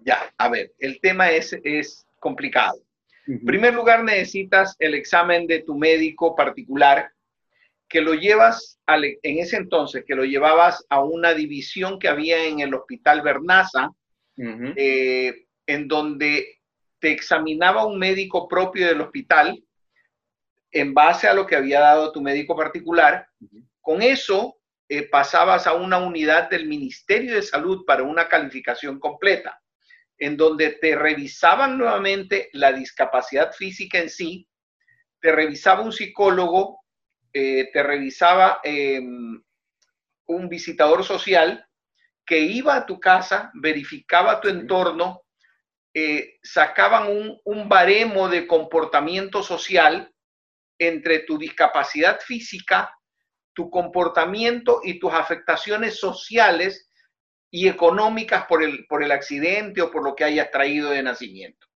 Ya, 0.05 0.31
a 0.37 0.49
ver, 0.49 0.71
el 0.77 1.01
tema 1.01 1.31
es, 1.31 1.57
es 1.63 2.05
complicado. 2.19 2.79
En 3.25 3.43
primer 3.43 3.73
lugar, 3.73 4.03
necesitas 4.03 4.75
el 4.77 4.93
examen 4.93 5.47
de 5.47 5.63
tu 5.63 5.75
médico 5.75 6.35
particular, 6.35 7.09
que 7.89 8.01
lo 8.01 8.13
llevas 8.13 8.79
en 8.85 9.39
ese 9.39 9.57
entonces, 9.57 10.05
que 10.05 10.13
lo 10.13 10.23
llevabas 10.23 10.85
a 10.89 11.03
una 11.03 11.33
división 11.33 11.97
que 11.97 12.07
había 12.07 12.45
en 12.45 12.59
el 12.59 12.75
Hospital 12.75 13.23
Bernaza, 13.23 13.89
eh, 14.37 15.45
en 15.65 15.87
donde 15.87 16.59
te 16.99 17.11
examinaba 17.11 17.87
un 17.87 17.97
médico 17.97 18.47
propio 18.47 18.85
del 18.87 19.01
hospital 19.01 19.63
en 20.71 20.93
base 20.93 21.27
a 21.27 21.33
lo 21.33 21.47
que 21.47 21.55
había 21.55 21.79
dado 21.79 22.11
tu 22.11 22.21
médico 22.21 22.55
particular. 22.55 23.27
Con 23.81 24.03
eso 24.03 24.57
eh, 24.87 25.09
pasabas 25.09 25.65
a 25.65 25.73
una 25.73 25.97
unidad 25.97 26.47
del 26.47 26.67
Ministerio 26.67 27.33
de 27.33 27.41
Salud 27.41 27.85
para 27.85 28.03
una 28.03 28.27
calificación 28.27 28.99
completa 28.99 29.59
en 30.17 30.37
donde 30.37 30.71
te 30.71 30.95
revisaban 30.95 31.77
nuevamente 31.77 32.49
la 32.53 32.71
discapacidad 32.71 33.51
física 33.53 33.99
en 33.99 34.09
sí, 34.09 34.47
te 35.19 35.31
revisaba 35.31 35.81
un 35.81 35.91
psicólogo, 35.91 36.81
eh, 37.33 37.69
te 37.73 37.83
revisaba 37.83 38.59
em, 38.63 39.41
un 40.27 40.49
visitador 40.49 41.03
social 41.03 41.67
que 42.25 42.39
iba 42.39 42.75
a 42.75 42.85
tu 42.85 42.99
casa, 42.99 43.51
verificaba 43.55 44.39
tu 44.39 44.47
entorno, 44.47 45.23
eh, 45.93 46.37
sacaban 46.41 47.07
un, 47.07 47.39
un 47.43 47.69
baremo 47.69 48.27
de 48.27 48.47
comportamiento 48.47 49.43
social 49.43 50.11
entre 50.77 51.19
tu 51.19 51.37
discapacidad 51.37 52.19
física, 52.19 52.91
tu 53.53 53.69
comportamiento 53.69 54.81
y 54.83 54.99
tus 54.99 55.13
afectaciones 55.13 55.99
sociales 55.99 56.89
y 57.51 57.67
económicas 57.67 58.45
por 58.45 58.63
el, 58.63 58.85
por 58.87 59.03
el 59.03 59.11
accidente 59.11 59.81
o 59.81 59.91
por 59.91 60.03
lo 60.03 60.15
que 60.15 60.23
hayas 60.23 60.51
traído 60.51 60.89
de 60.89 61.03
nacimiento. 61.03 61.67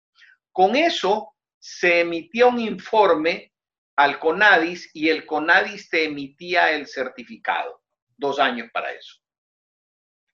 Con 0.52 0.76
eso 0.76 1.34
se 1.60 2.02
emitía 2.02 2.48
un 2.48 2.60
informe 2.60 3.54
al 3.96 4.20
CONADIS 4.20 4.92
y 4.94 5.10
el 5.10 5.26
CONADIS 5.26 5.90
te 5.90 6.06
emitía 6.06 6.72
el 6.72 6.88
certificado. 6.88 7.82
Dos 8.18 8.40
años 8.40 8.70
para 8.74 8.92
eso. 8.92 9.16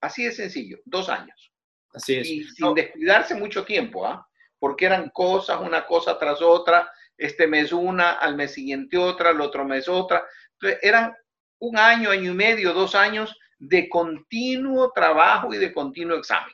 Así 0.02 0.24
de 0.24 0.32
sencillo, 0.32 0.80
dos 0.86 1.10
años. 1.10 1.52
Así 1.94 2.16
es. 2.16 2.28
Y 2.28 2.44
sin 2.44 2.74
descuidarse 2.74 3.36
mucho 3.36 3.66
tiempo, 3.66 4.06
¿ah? 4.06 4.28
Porque 4.60 4.86
eran 4.86 5.10
cosas, 5.10 5.60
una 5.62 5.86
cosa 5.86 6.18
tras 6.18 6.42
otra, 6.42 6.92
este 7.18 7.48
mes 7.48 7.72
una, 7.72 8.12
al 8.12 8.36
mes 8.36 8.54
siguiente 8.54 8.98
otra, 8.98 9.30
al 9.30 9.42
otro 9.42 9.66
mes 9.66 9.88
otra. 9.88 10.24
Entonces, 10.54 10.80
eran 10.82 11.16
un 11.60 11.78
año, 11.78 12.10
año 12.10 12.32
y 12.32 12.36
medio, 12.36 12.74
dos 12.74 12.96
años 12.96 13.38
de 13.58 13.90
continuo 13.90 14.92
trabajo 14.94 15.54
y 15.54 15.58
de 15.58 15.74
continuo 15.74 16.18
examen. 16.18 16.54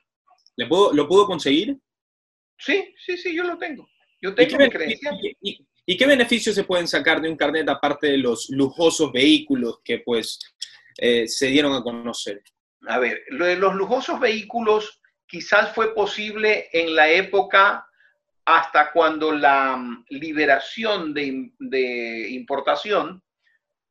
¿Le 0.55 0.67
puedo, 0.67 0.93
¿Lo 0.93 1.07
puedo 1.07 1.25
conseguir? 1.25 1.77
Sí, 2.57 2.93
sí, 3.03 3.17
sí, 3.17 3.35
yo 3.35 3.43
lo 3.43 3.57
tengo. 3.57 3.87
Yo 4.21 4.35
tengo 4.35 4.57
mi 4.57 4.69
credencial. 4.69 5.17
Y, 5.41 5.97
qué 5.97 6.05
beneficios 6.05 6.55
se 6.55 6.63
pueden 6.63 6.87
sacar 6.87 7.19
de 7.19 7.29
un 7.29 7.35
carnet 7.35 7.67
aparte 7.67 8.07
de 8.07 8.17
los 8.17 8.49
lujosos 8.49 9.11
vehículos 9.11 9.79
que 9.83 9.99
pues 9.99 10.39
eh, 10.97 11.27
se 11.27 11.47
dieron 11.47 11.73
a 11.73 11.81
conocer? 11.81 12.41
A 12.87 12.99
ver, 12.99 13.23
lo 13.29 13.45
de 13.45 13.57
los 13.57 13.75
lujosos 13.75 14.19
vehículos 14.19 15.01
quizás 15.25 15.73
fue 15.73 15.93
posible 15.93 16.69
en 16.71 16.95
la 16.95 17.09
época 17.09 17.85
hasta 18.45 18.91
cuando 18.91 19.31
la 19.31 19.75
mm, 19.77 20.05
liberación 20.09 21.13
de, 21.13 21.51
de 21.59 22.29
importación 22.29 23.23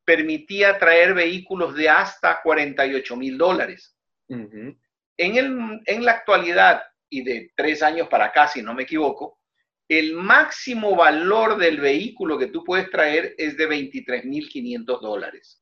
permitía 0.05 0.77
traer 0.77 1.13
vehículos 1.13 1.75
de 1.75 1.89
hasta 1.89 2.41
48 2.41 3.15
mil 3.15 3.37
dólares. 3.37 3.95
en, 4.27 5.81
en 5.85 6.05
la 6.05 6.11
actualidad, 6.11 6.81
y 7.11 7.23
de 7.23 7.51
tres 7.55 7.83
años 7.83 8.07
para 8.07 8.25
acá, 8.25 8.47
si 8.47 8.61
no 8.61 8.73
me 8.73 8.83
equivoco, 8.83 9.39
el 9.87 10.13
máximo 10.13 10.95
valor 10.95 11.57
del 11.57 11.81
vehículo 11.81 12.39
que 12.39 12.47
tú 12.47 12.63
puedes 12.63 12.89
traer 12.89 13.35
es 13.37 13.57
de 13.57 13.67
23.500 13.67 15.01
dólares. 15.01 15.61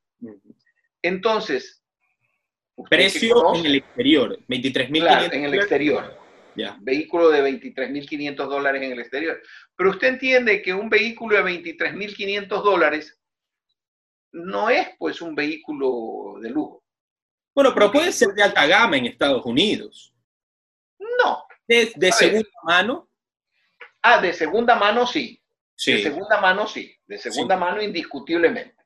Entonces, 1.02 1.82
precio 2.88 3.54
en 3.56 3.66
el 3.66 3.74
exterior, 3.76 4.38
23.500 4.46 5.00
claro, 5.00 5.32
en 5.32 5.44
el 5.44 5.54
exterior. 5.54 6.16
Vehículo 6.80 7.30
de 7.30 7.42
23.500 7.42 8.36
dólares 8.36 8.82
en 8.82 8.92
el 8.92 9.00
exterior. 9.00 9.42
Pero 9.74 9.90
usted 9.90 10.08
entiende 10.08 10.62
que 10.62 10.74
un 10.74 10.88
vehículo 10.88 11.36
de 11.36 11.42
23.500 11.42 12.48
dólares 12.62 13.19
no 14.32 14.70
es 14.70 14.88
pues 14.98 15.20
un 15.20 15.34
vehículo 15.34 16.40
de 16.40 16.50
lujo. 16.50 16.82
Bueno, 17.54 17.72
pero 17.74 17.90
puede 17.90 18.12
ser 18.12 18.28
de 18.28 18.42
alta 18.42 18.66
gama 18.66 18.96
en 18.96 19.06
Estados 19.06 19.44
Unidos. 19.44 20.14
No. 20.98 21.44
¿De, 21.66 22.12
segunda 22.12 22.50
mano? 22.64 23.08
Ah, 24.02 24.20
de 24.20 24.32
segunda 24.32 24.74
mano 24.76 25.06
sí. 25.06 25.40
sí. 25.74 25.94
De 25.94 26.02
segunda 26.02 26.40
mano 26.40 26.66
sí. 26.66 26.96
De 27.06 27.18
segunda 27.18 27.56
mano 27.56 27.82
indiscutiblemente. 27.82 28.76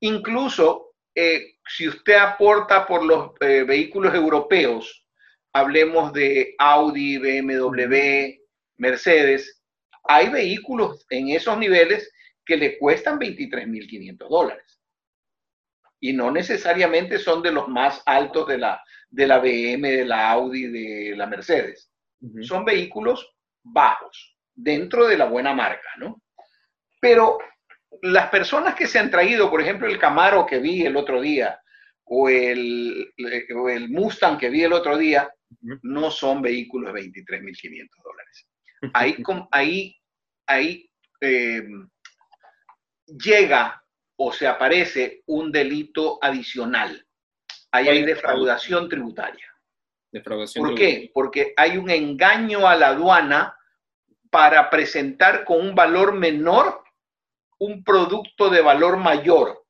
Incluso 0.00 0.94
eh, 1.14 1.56
si 1.66 1.88
usted 1.88 2.14
aporta 2.14 2.86
por 2.86 3.04
los 3.04 3.32
eh, 3.40 3.64
vehículos 3.64 4.14
europeos, 4.14 5.04
hablemos 5.52 6.12
de 6.12 6.54
Audi, 6.58 7.18
BMW, 7.18 8.40
Mercedes, 8.76 9.62
hay 10.04 10.28
vehículos 10.28 11.04
en 11.10 11.28
esos 11.28 11.58
niveles 11.58 12.10
que 12.50 12.56
le 12.56 12.78
cuestan 12.78 13.16
23.500 13.16 14.28
dólares. 14.28 14.80
Y 16.00 16.12
no 16.12 16.32
necesariamente 16.32 17.16
son 17.20 17.42
de 17.42 17.52
los 17.52 17.68
más 17.68 18.02
altos 18.06 18.48
de 18.48 18.58
la, 18.58 18.82
de 19.08 19.26
la 19.28 19.38
BM, 19.38 19.88
de 19.88 20.04
la 20.04 20.32
Audi, 20.32 20.66
de 20.66 21.16
la 21.16 21.28
Mercedes. 21.28 21.92
Son 22.42 22.64
vehículos 22.64 23.36
bajos, 23.62 24.36
dentro 24.52 25.06
de 25.06 25.16
la 25.16 25.26
buena 25.26 25.54
marca, 25.54 25.90
¿no? 25.98 26.20
Pero 27.00 27.38
las 28.02 28.28
personas 28.30 28.74
que 28.74 28.88
se 28.88 28.98
han 28.98 29.12
traído, 29.12 29.48
por 29.48 29.60
ejemplo, 29.60 29.86
el 29.86 30.00
Camaro 30.00 30.44
que 30.44 30.58
vi 30.58 30.84
el 30.84 30.96
otro 30.96 31.20
día, 31.20 31.60
o 32.02 32.28
el, 32.28 33.12
el 33.16 33.90
Mustang 33.90 34.38
que 34.38 34.50
vi 34.50 34.64
el 34.64 34.72
otro 34.72 34.98
día, 34.98 35.32
no 35.82 36.10
son 36.10 36.42
vehículos 36.42 36.92
de 36.92 37.00
23.500 37.00 37.88
dólares. 38.02 38.48
Ahí, 38.94 39.22
ahí, 39.52 39.96
ahí 40.46 40.90
eh, 41.20 41.62
llega 43.18 43.82
o 44.16 44.32
se 44.32 44.46
aparece 44.46 45.22
un 45.26 45.50
delito 45.50 46.18
adicional. 46.22 47.06
Ahí 47.70 47.88
hay 47.88 48.04
defraudación 48.04 48.88
tributaria. 48.88 49.46
¿Por 50.56 50.74
qué? 50.74 51.10
Porque 51.14 51.54
hay 51.56 51.76
un 51.76 51.88
engaño 51.88 52.66
a 52.66 52.74
la 52.76 52.88
aduana 52.88 53.56
para 54.30 54.68
presentar 54.68 55.44
con 55.44 55.60
un 55.60 55.74
valor 55.74 56.14
menor 56.14 56.82
un 57.60 57.84
producto 57.84 58.48
de 58.48 58.62
valor 58.62 58.96
mayor, 58.96 59.64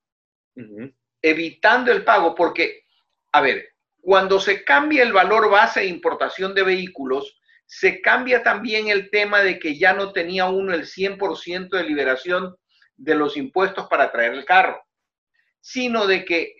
evitando 1.20 1.90
el 1.90 2.04
pago, 2.04 2.34
porque, 2.36 2.84
a 3.32 3.40
ver, 3.40 3.74
cuando 4.00 4.40
se 4.40 4.64
cambia 4.64 5.02
el 5.02 5.12
valor 5.12 5.50
base 5.50 5.80
de 5.80 5.86
importación 5.86 6.54
de 6.54 6.62
vehículos, 6.62 7.40
se 7.66 8.00
cambia 8.00 8.42
también 8.42 8.88
el 8.88 9.10
tema 9.10 9.40
de 9.42 9.58
que 9.58 9.76
ya 9.76 9.92
no 9.92 10.12
tenía 10.12 10.46
uno 10.46 10.72
el 10.72 10.86
100% 10.86 11.68
de 11.68 11.84
liberación 11.84 12.56
de 13.00 13.14
los 13.14 13.36
impuestos 13.36 13.88
para 13.88 14.12
traer 14.12 14.34
el 14.34 14.44
carro, 14.44 14.80
sino 15.60 16.06
de 16.06 16.24
que 16.24 16.54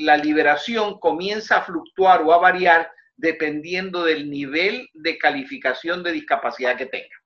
la 0.00 0.16
liberación 0.16 0.98
comienza 0.98 1.58
a 1.58 1.62
fluctuar 1.62 2.22
o 2.22 2.32
a 2.32 2.38
variar 2.38 2.90
dependiendo 3.16 4.04
del 4.04 4.30
nivel 4.30 4.88
de 4.94 5.18
calificación 5.18 6.02
de 6.02 6.12
discapacidad 6.12 6.76
que 6.76 6.86
tenga. 6.86 7.16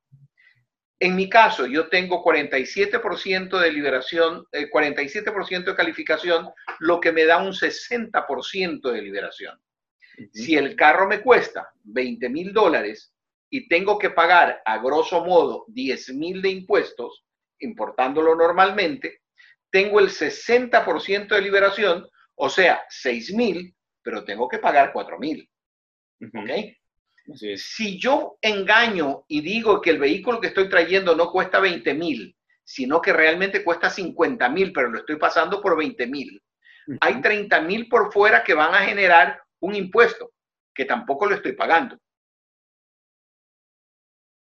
En 0.99 1.17
mi 1.17 1.29
caso, 1.29 1.67
yo 1.67 1.89
tengo 1.89 2.25
47% 2.25 3.59
de 3.59 3.73
liberación, 3.73 4.47
47% 4.53 5.53
eh, 5.53 5.65
de 5.65 5.75
calificación, 5.75 6.51
lo 6.79 7.01
que 7.01 7.13
me 7.13 7.25
da 7.25 7.39
un 7.39 7.53
60% 7.53 8.91
de 8.91 9.03
liberación. 9.03 9.61
Si 10.33 10.57
el 10.57 10.77
carro 10.77 11.09
me 11.09 11.21
cuesta 11.21 11.73
20 11.85 12.29
mil 12.29 12.53
dólares 12.53 13.13
y 13.51 13.69
tengo 13.69 13.99
que 13.99 14.11
pagar 14.11 14.63
a 14.65 14.79
grosso 14.79 15.25
modo 15.25 15.65
10 15.69 16.15
mil 16.15 16.41
de 16.41 16.51
impuestos, 16.51 17.25
importándolo 17.63 18.35
normalmente, 18.35 19.23
tengo 19.71 20.01
el 20.01 20.11
60% 20.11 21.29
de 21.29 21.41
liberación, 21.41 22.09
o 22.35 22.49
sea, 22.49 22.85
6 22.89 23.35
mil, 23.35 23.75
pero 24.03 24.25
tengo 24.25 24.49
que 24.49 24.59
pagar 24.59 24.93
4 24.93 25.19
mil. 25.19 25.49
¿Ok? 26.21 26.51
Si 27.57 27.99
yo 27.99 28.37
engaño 28.41 29.25
y 29.29 29.41
digo 29.41 29.81
que 29.81 29.91
el 29.91 29.99
vehículo 29.99 30.41
que 30.41 30.49
estoy 30.49 30.69
trayendo 30.69 31.15
no 31.15 31.31
cuesta 31.31 31.61
20 31.61 31.95
mil, 31.95 32.37
sino 32.65 33.01
que 33.01 33.13
realmente 33.13 33.65
cuesta 33.65 33.91
50 33.91 34.49
mil, 34.49 34.73
pero 34.73 34.91
lo 34.91 34.99
estoy 34.99 35.17
pasando 35.17 35.61
por 35.61 35.77
20 35.77 36.07
mil, 36.07 36.43
hay 37.01 37.21
30 37.21 37.61
mil 37.63 37.89
por 37.89 38.13
fuera 38.13 38.43
que 38.43 38.55
van 38.55 38.75
a 38.75 38.85
generar 38.85 39.41
un 39.61 39.75
impuesto 39.75 40.33
que 40.75 40.85
tampoco 40.85 41.27
lo 41.27 41.37
estoy 41.37 41.53
pagando. 41.53 41.99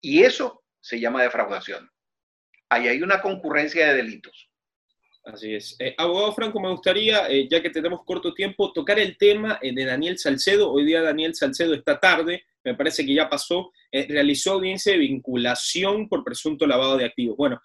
Y 0.01 0.25
eso 0.25 0.65
se 0.81 0.99
llama 0.99 1.23
defraudación. 1.23 1.92
Hay 2.73 3.03
una 3.03 3.21
concurrencia 3.21 3.89
de 3.89 3.97
delitos. 3.97 4.49
Así 5.25 5.55
es. 5.55 5.77
Eh, 5.79 5.95
abogado 5.99 6.33
Franco, 6.33 6.59
me 6.59 6.71
gustaría, 6.71 7.29
eh, 7.29 7.47
ya 7.49 7.63
que 7.63 7.71
tenemos 7.71 8.05
corto 8.05 8.35
tiempo, 8.35 8.73
tocar 8.73 8.99
el 8.99 9.17
tema 9.17 9.59
eh, 9.63 9.73
de 9.73 9.85
Daniel 9.85 10.19
Salcedo. 10.19 10.73
Hoy 10.73 10.85
día 10.85 11.01
Daniel 11.01 11.35
Salcedo 11.35 11.75
esta 11.75 12.01
tarde, 12.01 12.45
me 12.65 12.75
parece 12.75 13.07
que 13.07 13.15
ya 13.15 13.29
pasó, 13.29 13.71
realizó 13.93 14.53
audiencia 14.53 14.93
de 14.93 14.99
vinculación 14.99 16.09
por 16.09 16.25
presunto 16.25 16.67
lavado 16.67 16.97
de 16.97 17.05
activos. 17.05 17.37
Bueno, 17.37 17.61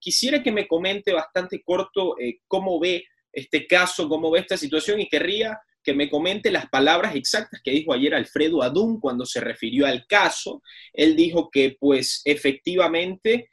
quisiera 0.00 0.40
que 0.40 0.52
me 0.52 0.68
comente 0.68 1.12
bastante 1.12 1.62
corto 1.62 2.14
cómo 2.46 2.78
ve 2.78 3.04
este 3.32 3.66
caso, 3.66 4.08
cómo 4.08 4.30
ve 4.30 4.38
esta 4.38 4.56
situación 4.56 5.00
y 5.00 5.08
querría 5.08 5.60
que 5.82 5.94
me 5.94 6.08
comente 6.08 6.52
las 6.52 6.68
palabras 6.68 7.16
exactas 7.16 7.60
que 7.62 7.72
dijo 7.72 7.92
ayer 7.92 8.14
Alfredo 8.14 8.62
Adún 8.62 9.00
cuando 9.00 9.26
se 9.26 9.40
refirió 9.40 9.84
al 9.86 10.06
caso. 10.06 10.62
Él 10.92 11.16
dijo 11.16 11.50
que 11.50 11.76
pues 11.78 12.22
efectivamente 12.24 13.48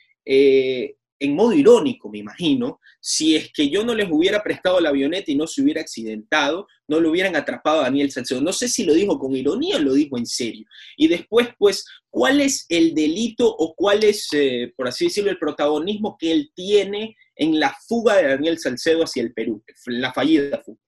en 1.19 1.36
modo 1.36 1.53
irónico, 1.53 2.10
me 2.10 2.19
imagino, 2.19 2.79
si 3.00 3.36
es 3.36 3.51
que 3.51 3.69
yo 3.69 3.84
no 3.84 3.96
les 3.96 4.10
hubiera 4.12 4.43
prestado 4.43 4.79
la 4.79 4.89
avioneta 4.89 5.31
y 5.31 5.36
no 5.36 5.48
se 5.48 5.62
hubiera 5.62 5.81
accidentado, 5.81 6.67
no 6.88 7.00
lo 7.00 7.10
hubieran 7.10 7.36
atrapado 7.36 7.79
a 7.79 7.84
Daniel 7.84 8.12
Salcedo. 8.12 8.41
No 8.41 8.53
sé 8.53 8.67
si 8.67 8.84
lo 8.84 8.93
dijo 8.93 9.17
con 9.17 9.36
ironía 9.36 9.77
o 9.77 9.79
lo 9.79 9.93
dijo 9.93 10.17
en 10.17 10.25
serio. 10.25 10.67
Y 10.96 11.07
después, 11.07 11.50
pues, 11.57 11.86
¿cuál 12.10 12.41
es 12.41 12.65
el 12.69 12.93
delito 12.93 13.48
o 13.48 13.74
cuál 13.75 14.03
es, 14.03 14.27
eh, 14.34 14.74
por 14.75 14.88
así 14.88 15.05
decirlo, 15.05 15.31
el 15.31 15.39
protagonismo 15.39 16.17
que 16.19 16.31
él 16.31 16.51
tiene 16.53 17.15
en 17.36 17.60
la 17.60 17.75
fuga 17.88 18.17
de 18.17 18.27
Daniel 18.27 18.60
Salcedo 18.60 19.03
hacia 19.03 19.24
el 19.24 19.34
Perú, 19.34 19.63
la 19.88 20.13
fallida 20.13 20.62
fuga? 20.62 20.79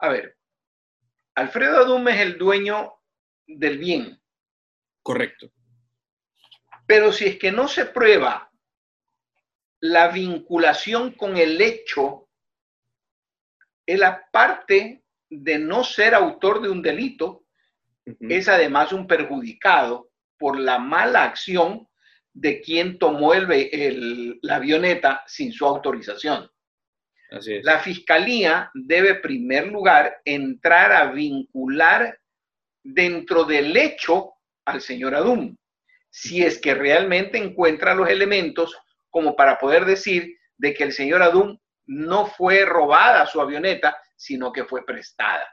A 0.00 0.08
ver, 0.08 0.36
Alfredo 1.36 1.78
Adum 1.78 2.08
es 2.08 2.20
el 2.20 2.36
dueño 2.36 2.92
del 3.46 3.78
bien. 3.78 4.20
Correcto. 5.02 5.53
Pero 6.86 7.12
si 7.12 7.26
es 7.26 7.38
que 7.38 7.52
no 7.52 7.68
se 7.68 7.86
prueba 7.86 8.50
la 9.80 10.08
vinculación 10.08 11.12
con 11.12 11.36
el 11.36 11.60
hecho, 11.60 12.28
es 13.86 13.98
la 13.98 14.28
parte 14.30 15.04
de 15.28 15.58
no 15.58 15.84
ser 15.84 16.14
autor 16.14 16.62
de 16.62 16.70
un 16.70 16.82
delito, 16.82 17.44
es 18.04 18.48
además 18.48 18.92
un 18.92 19.06
perjudicado 19.06 20.10
por 20.38 20.58
la 20.58 20.78
mala 20.78 21.24
acción 21.24 21.88
de 22.32 22.60
quien 22.60 22.98
tomó 22.98 23.32
el, 23.32 24.38
la 24.42 24.56
avioneta 24.56 25.22
sin 25.26 25.52
su 25.52 25.66
autorización. 25.66 26.50
La 27.62 27.80
fiscalía 27.80 28.70
debe, 28.74 29.10
en 29.10 29.20
primer 29.22 29.66
lugar, 29.68 30.20
entrar 30.24 30.92
a 30.92 31.10
vincular 31.10 32.18
dentro 32.82 33.44
del 33.44 33.76
hecho 33.76 34.34
al 34.64 34.80
señor 34.80 35.14
Adum, 35.14 35.56
si 36.16 36.44
es 36.44 36.60
que 36.60 36.74
realmente 36.74 37.38
encuentra 37.38 37.92
los 37.92 38.08
elementos 38.08 38.76
como 39.10 39.34
para 39.34 39.58
poder 39.58 39.84
decir 39.84 40.36
de 40.56 40.72
que 40.72 40.84
el 40.84 40.92
señor 40.92 41.22
Adum 41.22 41.58
no 41.86 42.26
fue 42.26 42.64
robada 42.64 43.26
su 43.26 43.40
avioneta, 43.40 43.96
sino 44.14 44.52
que 44.52 44.64
fue 44.64 44.86
prestada. 44.86 45.44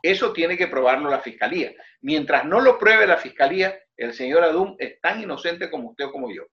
Eso 0.00 0.32
tiene 0.32 0.56
que 0.56 0.68
probarlo 0.68 1.10
la 1.10 1.18
fiscalía. 1.18 1.72
Mientras 2.02 2.44
no 2.44 2.60
lo 2.60 2.78
pruebe 2.78 3.04
la 3.08 3.16
fiscalía, 3.16 3.76
el 3.96 4.14
señor 4.14 4.44
Adum 4.44 4.76
es 4.78 5.00
tan 5.00 5.20
inocente 5.20 5.68
como 5.68 5.90
usted 5.90 6.04
o 6.04 6.12
como 6.12 6.32
yo. 6.32 6.44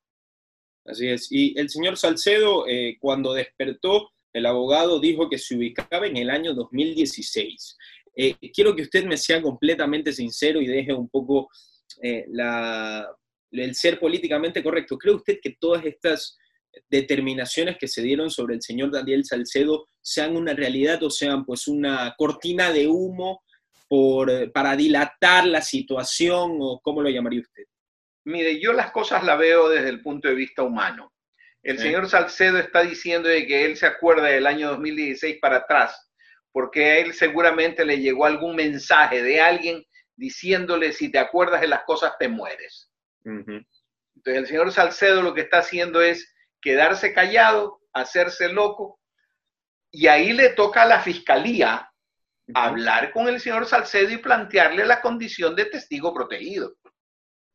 Así 0.85 1.07
es. 1.09 1.31
Y 1.31 1.53
el 1.59 1.69
señor 1.69 1.95
Salcedo, 1.95 2.65
eh, 2.67 2.97
cuando 2.99 3.35
despertó, 3.35 4.09
el 4.33 4.47
abogado 4.47 4.99
dijo 4.99 5.29
que 5.29 5.37
se 5.37 5.55
ubicaba 5.55 6.07
en 6.07 6.17
el 6.17 6.31
año 6.31 6.55
2016. 6.55 7.77
Eh, 8.15 8.35
quiero 8.51 8.75
que 8.75 8.81
usted 8.81 9.05
me 9.05 9.15
sea 9.15 9.43
completamente 9.43 10.11
sincero 10.11 10.59
y 10.59 10.65
deje 10.65 10.91
un 10.91 11.07
poco 11.07 11.49
eh, 12.01 12.25
el 13.61 13.75
ser 13.75 13.99
políticamente 13.99 14.63
correcto. 14.63 14.97
¿Cree 14.97 15.13
usted 15.13 15.39
que 15.41 15.55
todas 15.59 15.85
estas 15.85 16.37
determinaciones 16.89 17.77
que 17.77 17.87
se 17.87 18.01
dieron 18.01 18.29
sobre 18.29 18.55
el 18.55 18.61
señor 18.61 18.91
Daniel 18.91 19.25
Salcedo 19.25 19.87
sean 20.01 20.35
una 20.35 20.53
realidad 20.53 21.01
o 21.03 21.09
sean 21.09 21.45
pues 21.45 21.67
una 21.67 22.15
cortina 22.17 22.71
de 22.71 22.87
humo 22.87 23.43
por, 23.87 24.51
para 24.51 24.75
dilatar 24.75 25.45
la 25.45 25.61
situación 25.61 26.57
o 26.59 26.79
cómo 26.81 27.01
lo 27.01 27.09
llamaría 27.09 27.41
usted? 27.41 27.63
Mire, 28.25 28.59
yo 28.59 28.73
las 28.73 28.91
cosas 28.91 29.23
las 29.23 29.37
veo 29.37 29.69
desde 29.69 29.89
el 29.89 30.01
punto 30.01 30.29
de 30.29 30.35
vista 30.35 30.63
humano. 30.63 31.11
El 31.61 31.79
señor 31.79 32.09
Salcedo 32.09 32.57
está 32.57 32.83
diciendo 32.83 33.29
de 33.29 33.47
que 33.47 33.65
él 33.65 33.77
se 33.77 33.85
acuerda 33.85 34.27
del 34.27 34.47
año 34.47 34.69
2016 34.71 35.37
para 35.41 35.57
atrás, 35.57 36.09
porque 36.51 36.85
a 36.85 36.97
él 36.97 37.13
seguramente 37.13 37.85
le 37.85 37.99
llegó 37.99 38.25
algún 38.25 38.55
mensaje 38.55 39.23
de 39.23 39.39
alguien 39.39 39.85
diciéndole 40.15 40.91
si 40.91 41.09
te 41.09 41.19
acuerdas 41.19 41.61
de 41.61 41.67
las 41.67 41.83
cosas 41.85 42.13
te 42.19 42.27
mueres. 42.27 42.89
Entonces 43.25 43.67
el 44.25 44.47
señor 44.47 44.71
Salcedo 44.71 45.21
lo 45.21 45.33
que 45.33 45.41
está 45.41 45.59
haciendo 45.59 46.01
es 46.01 46.33
quedarse 46.61 47.13
callado, 47.13 47.81
hacerse 47.93 48.49
loco, 48.49 48.99
y 49.91 50.07
ahí 50.07 50.33
le 50.33 50.49
toca 50.49 50.83
a 50.83 50.87
la 50.87 51.01
fiscalía 51.01 51.89
hablar 52.53 53.11
con 53.11 53.27
el 53.27 53.39
señor 53.39 53.65
Salcedo 53.65 54.11
y 54.11 54.17
plantearle 54.17 54.85
la 54.85 55.01
condición 55.01 55.55
de 55.55 55.65
testigo 55.65 56.13
protegido. 56.13 56.75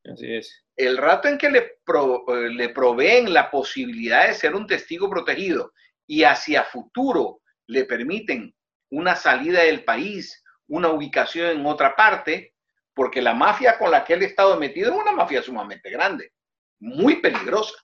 Así 0.04 0.34
es. 0.34 0.64
El 0.76 0.96
rato 0.96 1.28
en 1.28 1.36
que 1.36 1.50
le, 1.50 1.58
eh, 1.58 2.48
le 2.50 2.68
proveen 2.70 3.32
la 3.34 3.50
posibilidad 3.50 4.28
de 4.28 4.34
ser 4.34 4.54
un 4.54 4.66
testigo 4.66 5.10
protegido 5.10 5.72
y 6.06 6.22
hacia 6.22 6.64
futuro 6.64 7.40
le 7.66 7.84
permiten 7.84 8.54
una 8.90 9.16
salida 9.16 9.64
del 9.64 9.84
país, 9.84 10.42
una 10.68 10.88
ubicación 10.88 11.58
en 11.58 11.66
otra 11.66 11.94
parte, 11.94 12.54
porque 12.98 13.22
la 13.22 13.32
mafia 13.32 13.78
con 13.78 13.92
la 13.92 14.04
que 14.04 14.14
él 14.14 14.22
ha 14.22 14.26
estado 14.26 14.56
metido 14.58 14.90
es 14.90 15.00
una 15.00 15.12
mafia 15.12 15.40
sumamente 15.40 15.88
grande, 15.88 16.32
muy 16.80 17.20
peligrosa 17.20 17.76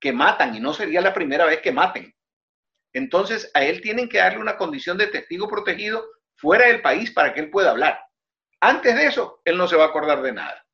que 0.00 0.10
matan 0.10 0.56
y 0.56 0.58
no 0.58 0.72
sería 0.72 1.02
la 1.02 1.12
primera 1.12 1.44
vez 1.44 1.60
que 1.60 1.70
maten. 1.70 2.14
Entonces 2.94 3.50
a 3.52 3.62
él 3.62 3.82
tienen 3.82 4.08
que 4.08 4.16
darle 4.16 4.38
una 4.38 4.56
condición 4.56 4.96
de 4.96 5.08
testigo 5.08 5.46
protegido 5.48 6.02
fuera 6.34 6.68
del 6.68 6.80
país 6.80 7.10
para 7.10 7.34
que 7.34 7.40
él 7.40 7.50
pueda 7.50 7.72
hablar. 7.72 8.00
Antes 8.58 8.96
de 8.96 9.04
eso, 9.04 9.42
él 9.44 9.58
no 9.58 9.68
se 9.68 9.76
va 9.76 9.84
a 9.84 9.88
acordar 9.88 10.22
de 10.22 10.32
nada. 10.32 10.66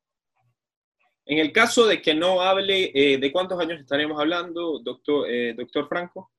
En 1.27 1.39
el 1.39 1.51
caso 1.51 1.85
de 1.85 2.01
que 2.01 2.15
no 2.15 2.41
hable, 2.41 2.93
eh, 2.95 3.19
¿de 3.19 3.33
cuántos 3.33 3.61
años 3.61 3.81
estaremos 3.81 4.21
hablando, 4.21 4.79
doctor, 4.85 5.29
eh, 5.29 5.53
doctor 5.57 5.89
Franco? 5.89 6.31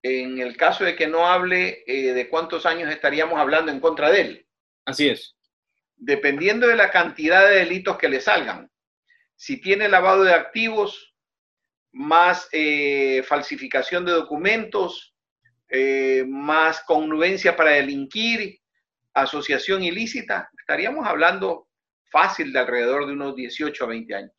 En 0.00 0.38
el 0.38 0.56
caso 0.56 0.84
de 0.84 0.94
que 0.94 1.08
no 1.08 1.26
hable, 1.26 1.82
eh, 1.88 2.12
¿de 2.12 2.28
cuántos 2.28 2.66
años 2.66 2.88
estaríamos 2.88 3.36
hablando 3.36 3.72
en 3.72 3.80
contra 3.80 4.12
de 4.12 4.20
él? 4.20 4.46
Así 4.84 5.08
es. 5.08 5.34
Dependiendo 6.02 6.66
de 6.66 6.76
la 6.76 6.90
cantidad 6.90 7.48
de 7.48 7.56
delitos 7.56 7.98
que 7.98 8.08
le 8.08 8.20
salgan. 8.20 8.70
Si 9.36 9.60
tiene 9.60 9.88
lavado 9.88 10.24
de 10.24 10.34
activos, 10.34 11.10
más 11.92 12.48
eh, 12.52 13.22
falsificación 13.26 14.04
de 14.04 14.12
documentos, 14.12 15.14
eh, 15.68 16.24
más 16.26 16.82
connubencia 16.84 17.56
para 17.56 17.72
delinquir, 17.72 18.58
asociación 19.14 19.82
ilícita, 19.82 20.48
estaríamos 20.58 21.06
hablando 21.06 21.68
fácil 22.10 22.52
de 22.52 22.58
alrededor 22.58 23.06
de 23.06 23.12
unos 23.12 23.36
18 23.36 23.84
a 23.84 23.88
20 23.88 24.14
años. 24.14 24.32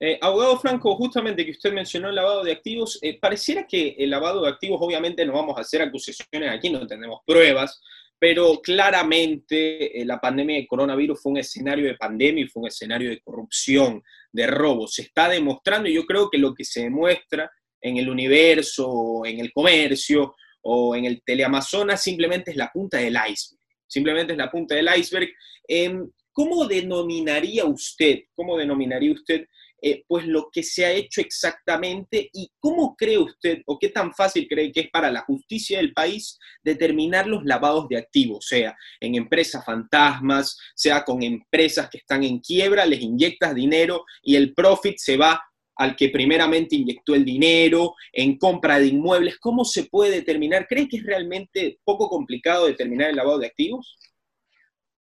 Eh, 0.00 0.18
abogado 0.20 0.58
Franco, 0.58 0.96
justamente 0.96 1.44
que 1.44 1.52
usted 1.52 1.72
mencionó 1.72 2.08
el 2.08 2.16
lavado 2.16 2.42
de 2.42 2.52
activos, 2.52 3.00
pareciera 3.20 3.66
que 3.66 3.94
el 3.98 4.10
lavado 4.10 4.42
de 4.42 4.50
activos, 4.50 4.80
obviamente 4.82 5.24
no 5.24 5.34
vamos 5.34 5.56
a 5.56 5.60
hacer 5.60 5.82
acusaciones 5.82 6.50
aquí, 6.50 6.70
no 6.70 6.86
tenemos 6.86 7.20
pruebas, 7.24 7.80
pero 8.24 8.62
claramente 8.62 10.00
eh, 10.00 10.02
la 10.06 10.18
pandemia 10.18 10.56
de 10.56 10.66
coronavirus 10.66 11.20
fue 11.20 11.32
un 11.32 11.36
escenario 11.36 11.84
de 11.84 11.94
pandemia 11.94 12.42
y 12.42 12.48
fue 12.48 12.62
un 12.62 12.68
escenario 12.68 13.10
de 13.10 13.20
corrupción, 13.20 14.02
de 14.32 14.46
robo. 14.46 14.88
Se 14.88 15.02
está 15.02 15.28
demostrando, 15.28 15.90
y 15.90 15.94
yo 15.94 16.06
creo 16.06 16.30
que 16.30 16.38
lo 16.38 16.54
que 16.54 16.64
se 16.64 16.84
demuestra 16.84 17.52
en 17.82 17.98
el 17.98 18.08
universo, 18.08 19.26
en 19.26 19.40
el 19.40 19.52
comercio 19.52 20.34
o 20.62 20.96
en 20.96 21.04
el 21.04 21.22
teleamazonas 21.22 22.02
simplemente 22.02 22.52
es 22.52 22.56
la 22.56 22.70
punta 22.72 22.96
del 22.96 23.12
iceberg. 23.12 23.60
Simplemente 23.86 24.32
es 24.32 24.38
la 24.38 24.50
punta 24.50 24.74
del 24.74 24.88
iceberg. 24.96 25.28
Em, 25.68 26.10
¿Cómo 26.32 26.66
denominaría 26.66 27.66
usted, 27.66 28.20
cómo 28.34 28.56
denominaría 28.56 29.12
usted 29.12 29.46
eh, 29.86 30.02
pues 30.08 30.26
lo 30.26 30.48
que 30.50 30.62
se 30.62 30.86
ha 30.86 30.92
hecho 30.92 31.20
exactamente 31.20 32.30
y 32.32 32.50
cómo 32.58 32.96
cree 32.96 33.18
usted 33.18 33.60
o 33.66 33.78
qué 33.78 33.90
tan 33.90 34.14
fácil 34.14 34.48
cree 34.48 34.72
que 34.72 34.80
es 34.80 34.90
para 34.90 35.10
la 35.10 35.20
justicia 35.20 35.76
del 35.76 35.92
país 35.92 36.38
determinar 36.62 37.26
los 37.26 37.44
lavados 37.44 37.86
de 37.88 37.98
activos, 37.98 38.46
sea 38.46 38.74
en 38.98 39.14
empresas 39.14 39.62
fantasmas, 39.62 40.56
sea 40.74 41.04
con 41.04 41.22
empresas 41.22 41.90
que 41.90 41.98
están 41.98 42.24
en 42.24 42.38
quiebra, 42.38 42.86
les 42.86 43.02
inyectas 43.02 43.54
dinero 43.54 44.06
y 44.22 44.36
el 44.36 44.54
profit 44.54 44.96
se 44.96 45.18
va 45.18 45.38
al 45.76 45.96
que 45.96 46.08
primeramente 46.08 46.76
inyectó 46.76 47.14
el 47.14 47.26
dinero, 47.26 47.94
en 48.10 48.38
compra 48.38 48.78
de 48.78 48.86
inmuebles, 48.86 49.38
¿cómo 49.38 49.66
se 49.66 49.84
puede 49.84 50.12
determinar? 50.12 50.66
¿Cree 50.66 50.88
que 50.88 50.96
es 50.96 51.04
realmente 51.04 51.78
poco 51.84 52.08
complicado 52.08 52.66
determinar 52.66 53.10
el 53.10 53.16
lavado 53.16 53.38
de 53.38 53.48
activos? 53.48 53.98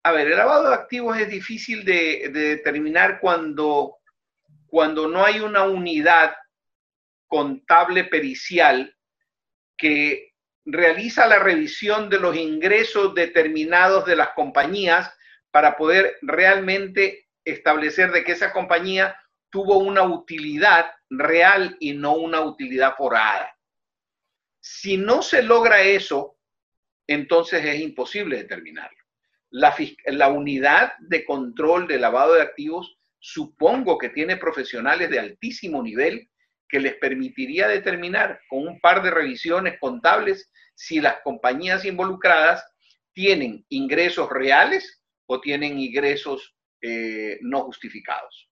A 0.04 0.12
ver, 0.12 0.28
el 0.28 0.38
lavado 0.38 0.68
de 0.68 0.76
activos 0.76 1.18
es 1.18 1.30
difícil 1.30 1.86
de, 1.86 2.30
determinar 2.34 3.20
cuando, 3.22 3.98
cuando 4.74 5.08
no 5.08 5.24
hay 5.24 5.40
una 5.40 5.66
unidad 5.66 6.36
contable 7.28 8.06
pericial 8.06 8.98
que 9.78 10.34
realiza 10.66 11.28
la 11.28 11.38
revisión 11.38 12.10
de 12.10 12.20
los 12.20 12.36
ingresos 12.36 13.14
determinados 13.14 14.04
de 14.08 14.16
las 14.16 14.30
compañías 14.30 15.16
para 15.52 15.78
poder 15.78 16.18
realmente 16.24 17.30
establecer 17.46 18.12
de 18.12 18.24
que 18.24 18.32
esa 18.32 18.52
compañía 18.52 19.16
tuvo 19.52 19.78
una 19.78 20.02
utilidad 20.02 20.88
real 21.08 21.78
y 21.80 21.94
no 21.94 22.16
una 22.16 22.42
utilidad 22.42 22.96
forada. 22.96 23.56
Si 24.60 24.98
no 24.98 25.22
se 25.22 25.44
logra 25.44 25.84
eso, 25.84 26.40
entonces 27.06 27.64
es 27.64 27.80
imposible 27.80 28.38
determinarlo. 28.38 28.98
La, 29.52 29.76
la, 30.08 30.30
unidad 30.30 30.94
de 30.98 31.24
control 31.26 31.86
de 31.86 32.00
lavado 32.00 32.34
de 32.34 32.42
activos 32.42 32.98
supongo 33.26 33.98
que 33.98 34.10
tiene 34.10 34.36
profesionales 34.36 35.10
de 35.10 35.18
altísimo 35.18 35.82
nivel 35.82 36.30
que 36.68 36.82
les 36.82 36.96
permitiría 36.96 37.70
determinar 37.70 38.42
con 38.50 38.68
un 38.68 38.82
par 38.82 39.02
de 39.02 39.12
revisiones 39.12 39.80
contables 39.80 40.52
si 40.76 41.00
las 41.00 41.22
compañías 41.24 41.86
involucradas 41.86 42.66
tienen 43.14 43.66
ingresos 43.70 44.30
reales 44.30 45.02
o 45.26 45.40
tienen 45.40 45.80
ingresos 45.80 46.54
eh, 46.82 47.40
no 47.44 47.62
justificados. 47.62 48.50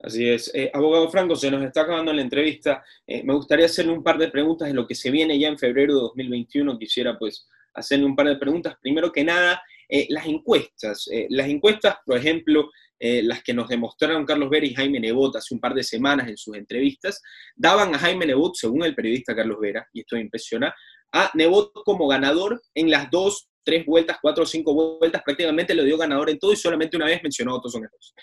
Así 0.00 0.26
es. 0.26 0.50
Eh, 0.54 0.70
abogado 0.72 1.10
Franco, 1.10 1.36
se 1.36 1.50
nos 1.50 1.62
está 1.62 1.82
acabando 1.82 2.14
la 2.14 2.22
entrevista. 2.22 2.82
Eh, 3.06 3.22
me 3.24 3.34
gustaría 3.34 3.66
hacerle 3.66 3.92
un 3.92 4.02
par 4.02 4.16
de 4.16 4.30
preguntas 4.30 4.68
de 4.68 4.74
lo 4.74 4.86
que 4.86 4.94
se 4.94 5.10
viene 5.10 5.38
ya 5.38 5.48
en 5.48 5.58
febrero 5.58 5.94
de 5.94 6.00
2021. 6.00 6.78
Quisiera 6.78 7.18
pues 7.18 7.46
hacerle 7.74 8.06
un 8.06 8.16
par 8.16 8.26
de 8.26 8.36
preguntas. 8.36 8.74
Primero 8.80 9.12
que 9.12 9.22
nada, 9.22 9.62
las 10.08 10.26
encuestas. 10.26 11.10
las 11.28 11.48
encuestas, 11.48 11.96
por 12.06 12.16
ejemplo, 12.16 12.70
las 12.98 13.42
que 13.42 13.54
nos 13.54 13.68
demostraron 13.68 14.24
Carlos 14.24 14.50
Vera 14.50 14.66
y 14.66 14.74
Jaime 14.74 15.00
Nebot 15.00 15.36
hace 15.36 15.54
un 15.54 15.60
par 15.60 15.74
de 15.74 15.82
semanas 15.82 16.28
en 16.28 16.36
sus 16.36 16.56
entrevistas, 16.56 17.20
daban 17.54 17.94
a 17.94 17.98
Jaime 17.98 18.26
Nebot, 18.26 18.54
según 18.54 18.84
el 18.84 18.94
periodista 18.94 19.34
Carlos 19.34 19.58
Vera, 19.60 19.86
y 19.92 20.00
esto 20.00 20.16
me 20.16 20.22
impresiona, 20.22 20.74
a 21.12 21.30
Nebot 21.34 21.72
como 21.84 22.08
ganador 22.08 22.60
en 22.74 22.90
las 22.90 23.10
dos 23.10 23.48
tres 23.66 23.84
vueltas, 23.84 24.18
cuatro 24.22 24.44
o 24.44 24.46
cinco 24.46 24.72
vueltas, 24.98 25.22
prácticamente 25.24 25.74
lo 25.74 25.82
dio 25.82 25.98
ganador 25.98 26.30
en 26.30 26.38
todo 26.38 26.52
y 26.52 26.56
solamente 26.56 26.96
una 26.96 27.06
vez 27.06 27.20
mencionó 27.22 27.52
a 27.52 27.54
Otto 27.56 27.68
Sonejos. 27.68 28.14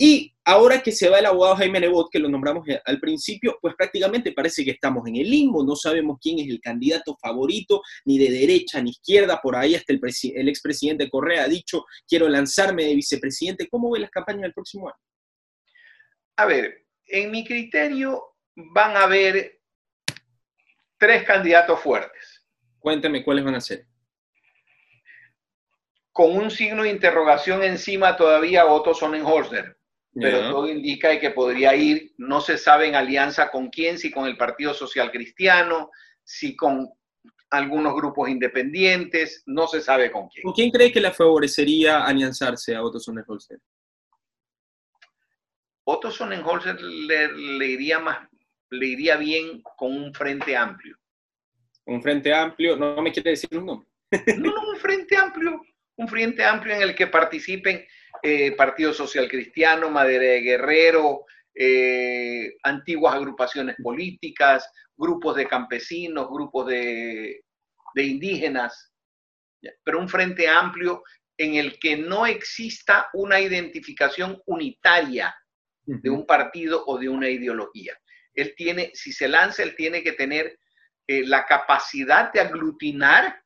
Y 0.00 0.32
ahora 0.44 0.80
que 0.80 0.92
se 0.92 1.08
va 1.08 1.18
el 1.18 1.26
abogado 1.26 1.56
Jaime 1.56 1.80
Nebot, 1.80 2.08
que 2.08 2.20
lo 2.20 2.28
nombramos 2.28 2.64
al 2.84 3.00
principio, 3.00 3.58
pues 3.60 3.74
prácticamente 3.74 4.30
parece 4.30 4.64
que 4.64 4.70
estamos 4.70 5.04
en 5.08 5.16
el 5.16 5.28
limbo, 5.28 5.64
no 5.64 5.74
sabemos 5.74 6.18
quién 6.22 6.38
es 6.38 6.48
el 6.48 6.60
candidato 6.60 7.16
favorito, 7.20 7.82
ni 8.04 8.16
de 8.16 8.30
derecha 8.30 8.80
ni 8.80 8.90
izquierda, 8.90 9.40
por 9.42 9.56
ahí 9.56 9.74
hasta 9.74 9.92
el, 9.92 10.00
el 10.36 10.48
expresidente 10.48 11.10
Correa 11.10 11.42
ha 11.44 11.48
dicho, 11.48 11.84
quiero 12.06 12.28
lanzarme 12.28 12.84
de 12.84 12.94
vicepresidente. 12.94 13.68
¿Cómo 13.68 13.90
ve 13.90 13.98
las 13.98 14.10
campañas 14.10 14.42
del 14.42 14.54
próximo 14.54 14.88
año? 14.88 14.98
A 16.36 16.46
ver, 16.46 16.86
en 17.06 17.32
mi 17.32 17.44
criterio 17.44 18.22
van 18.54 18.96
a 18.96 19.02
haber 19.02 19.60
tres 20.96 21.24
candidatos 21.24 21.80
fuertes. 21.80 22.46
Cuénteme 22.78 23.24
cuáles 23.24 23.44
van 23.44 23.56
a 23.56 23.60
ser 23.60 23.88
con 26.18 26.36
un 26.36 26.50
signo 26.50 26.82
de 26.82 26.90
interrogación 26.90 27.62
encima 27.62 28.16
todavía 28.16 28.66
Otto 28.66 28.92
Sonnenholzer. 28.92 29.77
Pero 30.20 30.50
todo 30.50 30.68
indica 30.68 31.18
que 31.18 31.30
podría 31.30 31.74
ir, 31.74 32.12
no 32.18 32.40
se 32.40 32.58
sabe 32.58 32.88
en 32.88 32.94
alianza 32.94 33.50
con 33.50 33.68
quién, 33.68 33.98
si 33.98 34.10
con 34.10 34.26
el 34.26 34.36
Partido 34.36 34.74
Social 34.74 35.10
Cristiano, 35.10 35.90
si 36.24 36.56
con 36.56 36.88
algunos 37.50 37.94
grupos 37.94 38.28
independientes, 38.28 39.42
no 39.46 39.66
se 39.66 39.80
sabe 39.80 40.10
con 40.10 40.28
quién. 40.28 40.42
¿Con 40.42 40.52
quién 40.52 40.70
cree 40.70 40.92
que 40.92 41.00
le 41.00 41.12
favorecería 41.12 42.04
alianzarse 42.04 42.74
a 42.74 42.82
Otto 42.82 42.98
Sonnenholzer? 42.98 43.58
Otto 45.84 46.10
Sonnenholzer 46.10 46.80
le, 46.80 47.32
le, 47.32 47.66
iría 47.66 47.98
más, 47.98 48.28
le 48.70 48.86
iría 48.86 49.16
bien 49.16 49.62
con 49.76 49.92
un 49.92 50.12
frente 50.12 50.56
amplio. 50.56 50.96
Un 51.86 52.02
frente 52.02 52.34
amplio, 52.34 52.76
no 52.76 53.00
me 53.00 53.12
quiere 53.12 53.30
decir 53.30 53.48
un 53.52 53.64
nombre. 53.64 53.88
no, 54.38 54.52
no, 54.52 54.70
un 54.70 54.76
frente 54.76 55.16
amplio 55.16 55.62
un 55.98 56.08
frente 56.08 56.44
amplio 56.44 56.74
en 56.74 56.82
el 56.82 56.94
que 56.94 57.08
participen 57.08 57.84
eh, 58.22 58.52
Partido 58.52 58.92
Social 58.92 59.28
Cristiano, 59.28 59.90
Madera 59.90 60.24
de 60.24 60.40
Guerrero, 60.40 61.26
eh, 61.54 62.56
antiguas 62.62 63.14
agrupaciones 63.14 63.76
políticas, 63.82 64.70
grupos 64.96 65.36
de 65.36 65.48
campesinos, 65.48 66.28
grupos 66.28 66.68
de, 66.68 67.42
indígenas, 67.96 68.92
pero 69.82 69.98
un 69.98 70.08
frente 70.08 70.46
amplio 70.48 71.02
en 71.36 71.54
el 71.56 71.78
que 71.80 71.96
no 71.96 72.26
exista 72.26 73.08
una 73.12 73.40
identificación 73.40 74.40
unitaria 74.46 75.34
de 75.84 76.10
un 76.10 76.24
partido 76.26 76.84
o 76.86 76.96
de 76.96 77.08
una 77.08 77.28
ideología. 77.28 77.98
Él 78.34 78.54
tiene, 78.56 78.92
si 78.94 79.12
se 79.12 79.26
lanza, 79.26 79.64
él 79.64 79.74
tiene 79.74 80.04
que 80.04 80.12
tener 80.12 80.58
eh, 81.08 81.26
la 81.26 81.44
capacidad 81.44 82.32
de 82.32 82.40
aglutinar 82.40 83.42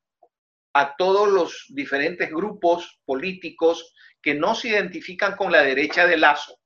a 0.73 0.95
todos 0.95 1.29
los 1.29 1.65
diferentes 1.69 2.29
grupos 2.29 2.99
políticos 3.05 3.93
que 4.23 4.33
no 4.33 4.55
se 4.55 4.69
identifican 4.69 5.35
con 5.35 5.51
la 5.51 5.61
derecha 5.61 6.07
de 6.07 6.17
Lazo, 6.17 6.57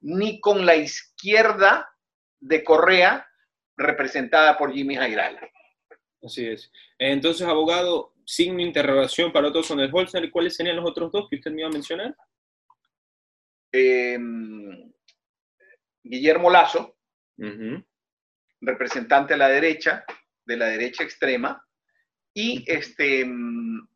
ni 0.00 0.40
con 0.40 0.66
la 0.66 0.74
izquierda 0.74 1.88
de 2.40 2.64
Correa, 2.64 3.26
representada 3.76 4.58
por 4.58 4.72
Jimmy 4.72 4.96
Jairala. 4.96 5.40
Así 6.22 6.46
es. 6.46 6.70
Entonces, 6.98 7.46
abogado, 7.46 8.14
signo 8.26 8.60
interrogación 8.60 9.32
para 9.32 9.48
otros 9.48 9.66
son 9.66 9.80
el 9.80 9.90
Holzer. 9.92 10.30
¿Cuáles 10.30 10.56
serían 10.56 10.76
los 10.76 10.90
otros 10.90 11.12
dos 11.12 11.28
que 11.28 11.36
usted 11.36 11.52
me 11.52 11.60
iba 11.60 11.68
a 11.68 11.72
mencionar? 11.72 12.16
Em, 13.72 14.92
Guillermo 16.02 16.50
Lazo, 16.50 16.96
representante 18.60 19.34
de 19.34 19.38
la 19.38 19.48
derecha, 19.48 20.04
de 20.44 20.56
la 20.56 20.66
derecha 20.66 21.04
extrema, 21.04 21.64
y 22.34 22.64
este, 22.66 23.24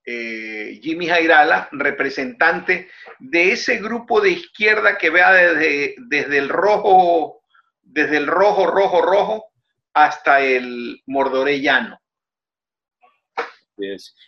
eh, 0.04 0.80
Jimmy 0.80 1.08
Jairala, 1.08 1.68
representante 1.72 2.88
de 3.18 3.52
ese 3.52 3.78
grupo 3.78 4.20
de 4.20 4.30
izquierda 4.30 4.96
que 4.96 5.10
vea 5.10 5.32
desde, 5.32 5.96
desde 6.06 6.38
el 6.38 6.48
rojo, 6.48 7.42
desde 7.82 8.16
el 8.16 8.28
rojo, 8.28 8.66
rojo, 8.66 9.02
rojo, 9.02 9.44
hasta 9.92 10.40
el 10.40 11.02
mordorellano. 11.06 11.98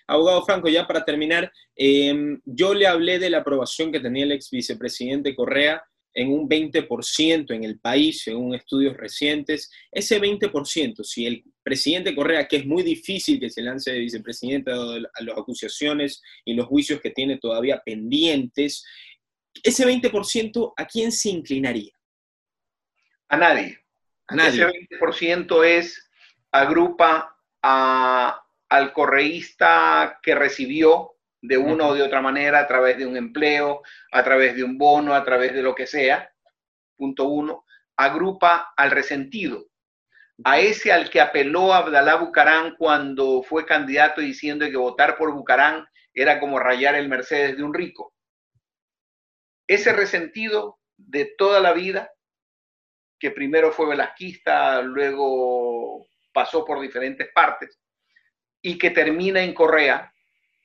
Abogado 0.06 0.44
Franco, 0.44 0.68
ya 0.68 0.86
para 0.86 1.04
terminar, 1.04 1.52
em, 1.76 2.40
yo 2.44 2.74
le 2.74 2.86
hablé 2.86 3.18
de 3.18 3.30
la 3.30 3.38
aprobación 3.38 3.92
que 3.92 4.00
tenía 4.00 4.24
el 4.24 4.32
ex 4.32 4.50
vicepresidente 4.50 5.34
Correa 5.34 5.82
en 6.14 6.32
un 6.32 6.48
20% 6.48 7.54
en 7.54 7.64
el 7.64 7.78
país, 7.78 8.22
según 8.22 8.54
estudios 8.54 8.96
recientes. 8.96 9.70
Ese 9.90 10.20
20%, 10.20 11.04
si 11.04 11.26
el 11.26 11.44
presidente 11.62 12.14
Correa, 12.14 12.48
que 12.48 12.56
es 12.56 12.66
muy 12.66 12.82
difícil 12.82 13.38
que 13.38 13.50
se 13.50 13.62
lance 13.62 13.92
de 13.92 14.00
vicepresidente 14.00 14.72
a 14.72 14.74
las 14.74 15.38
acusaciones 15.38 16.22
y 16.44 16.54
los 16.54 16.66
juicios 16.66 17.00
que 17.00 17.10
tiene 17.10 17.38
todavía 17.38 17.80
pendientes, 17.84 18.84
ese 19.62 19.86
20%, 19.86 20.74
¿a 20.76 20.86
quién 20.86 21.12
se 21.12 21.30
inclinaría? 21.30 21.92
A 23.28 23.36
nadie. 23.36 23.78
A 24.26 24.34
nadie. 24.34 24.62
Ese 24.62 24.98
20% 25.00 25.64
es, 25.64 26.10
agrupa 26.50 27.36
a, 27.62 28.42
al 28.68 28.92
correísta 28.92 30.18
que 30.22 30.34
recibió 30.34 31.16
de 31.42 31.56
una 31.58 31.86
o 31.86 31.94
de 31.94 32.02
otra 32.02 32.20
manera 32.20 32.60
a 32.60 32.66
través 32.66 32.98
de 32.98 33.06
un 33.06 33.16
empleo, 33.16 33.82
a 34.12 34.22
través 34.22 34.54
de 34.54 34.64
un 34.64 34.76
bono, 34.76 35.14
a 35.14 35.24
través 35.24 35.54
de 35.54 35.62
lo 35.62 35.74
que 35.74 35.86
sea. 35.86 36.30
Punto 36.96 37.24
uno. 37.24 37.64
Agrupa 37.96 38.72
al 38.76 38.90
resentido, 38.90 39.66
a 40.44 40.58
ese 40.58 40.92
al 40.92 41.10
que 41.10 41.20
apeló 41.20 41.74
Abdalá 41.74 42.16
Bucarán 42.16 42.76
cuando 42.76 43.42
fue 43.42 43.66
candidato 43.66 44.20
diciendo 44.20 44.64
que 44.66 44.76
votar 44.76 45.16
por 45.16 45.32
Bucarán 45.34 45.86
era 46.14 46.40
como 46.40 46.58
rayar 46.58 46.94
el 46.94 47.08
Mercedes 47.08 47.56
de 47.56 47.62
un 47.62 47.74
rico. 47.74 48.14
Ese 49.66 49.92
resentido 49.92 50.78
de 50.96 51.34
toda 51.36 51.60
la 51.60 51.72
vida, 51.72 52.10
que 53.18 53.30
primero 53.30 53.70
fue 53.70 53.88
velasquista, 53.88 54.80
luego 54.82 56.06
pasó 56.32 56.64
por 56.64 56.80
diferentes 56.80 57.28
partes, 57.34 57.78
y 58.62 58.78
que 58.78 58.90
termina 58.90 59.42
en 59.42 59.54
Correa, 59.54 60.12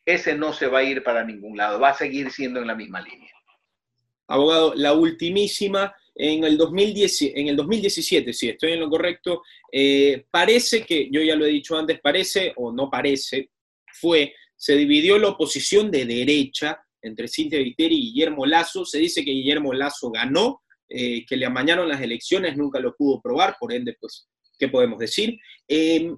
ese 0.06 0.36
no 0.36 0.54
se 0.54 0.68
va 0.68 0.80
a 0.80 0.84
ir 0.84 1.04
para 1.04 1.24
ningún 1.24 1.58
lado, 1.58 1.80
va 1.80 1.90
a 1.90 1.98
seguir 1.98 2.32
siendo 2.32 2.60
en 2.62 2.68
la 2.68 2.76
misma 2.76 3.02
línea. 3.02 3.32
Abogado, 4.28 4.74
la 4.76 4.94
ultimísima, 4.94 5.94
en 6.16 6.44
el, 6.44 6.58
2010, 6.58 7.22
en 7.36 7.48
el 7.48 7.56
2017, 7.56 8.34
si 8.34 8.50
estoy 8.50 8.74
en 8.74 8.80
lo 8.80 8.90
correcto, 8.90 9.44
eh, 9.72 10.26
parece 10.32 10.84
que, 10.84 11.10
yo 11.12 11.22
ya 11.22 11.36
lo 11.36 11.46
he 11.46 11.50
dicho 11.50 11.78
antes, 11.78 12.00
parece 12.00 12.54
o 12.56 12.72
no 12.72 12.90
parece, 12.90 13.50
fue, 14.00 14.34
se 14.56 14.76
dividió 14.76 15.18
la 15.18 15.30
oposición 15.30 15.92
de 15.92 16.06
derecha 16.06 16.80
entre 17.02 17.28
Cintia 17.28 17.60
Viteri 17.60 17.96
y 17.96 18.14
Guillermo 18.14 18.46
Lazo, 18.46 18.86
se 18.86 19.00
dice 19.00 19.24
que 19.24 19.32
Guillermo 19.32 19.74
Lazo 19.74 20.10
ganó, 20.10 20.64
eh, 20.90 21.26
que 21.26 21.38
le 21.38 21.46
amañaron 21.46 21.90
las 21.90 22.02
elecciones, 22.02 22.58
nunca 22.58 22.80
lo 22.80 22.96
pudo 22.96 23.22
probar, 23.22 23.58
por 23.60 23.74
ende, 23.74 23.96
pues, 24.00 24.28
¿qué 24.58 24.70
podemos 24.70 24.98
decir? 25.00 25.38
Eh, 25.68 26.12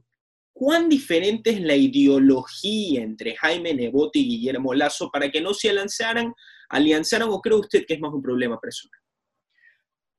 ¿cuán 0.58 0.90
diferente 0.90 1.52
es 1.52 1.62
la 1.62 1.76
ideología 1.76 3.04
entre 3.04 3.36
Jaime 3.36 3.76
Nebot 3.76 4.16
y 4.16 4.28
Guillermo 4.28 4.74
Lazo 4.74 5.12
para 5.12 5.30
que 5.30 5.40
no 5.40 5.54
se 5.54 5.72
lanzaran, 5.72 6.34
alianzaran 6.70 7.30
o 7.30 7.40
cree 7.40 7.58
usted 7.58 7.86
que 7.86 7.94
es 7.94 8.00
más 8.00 8.12
un 8.12 8.24
problema 8.24 8.60
personal? 8.60 9.00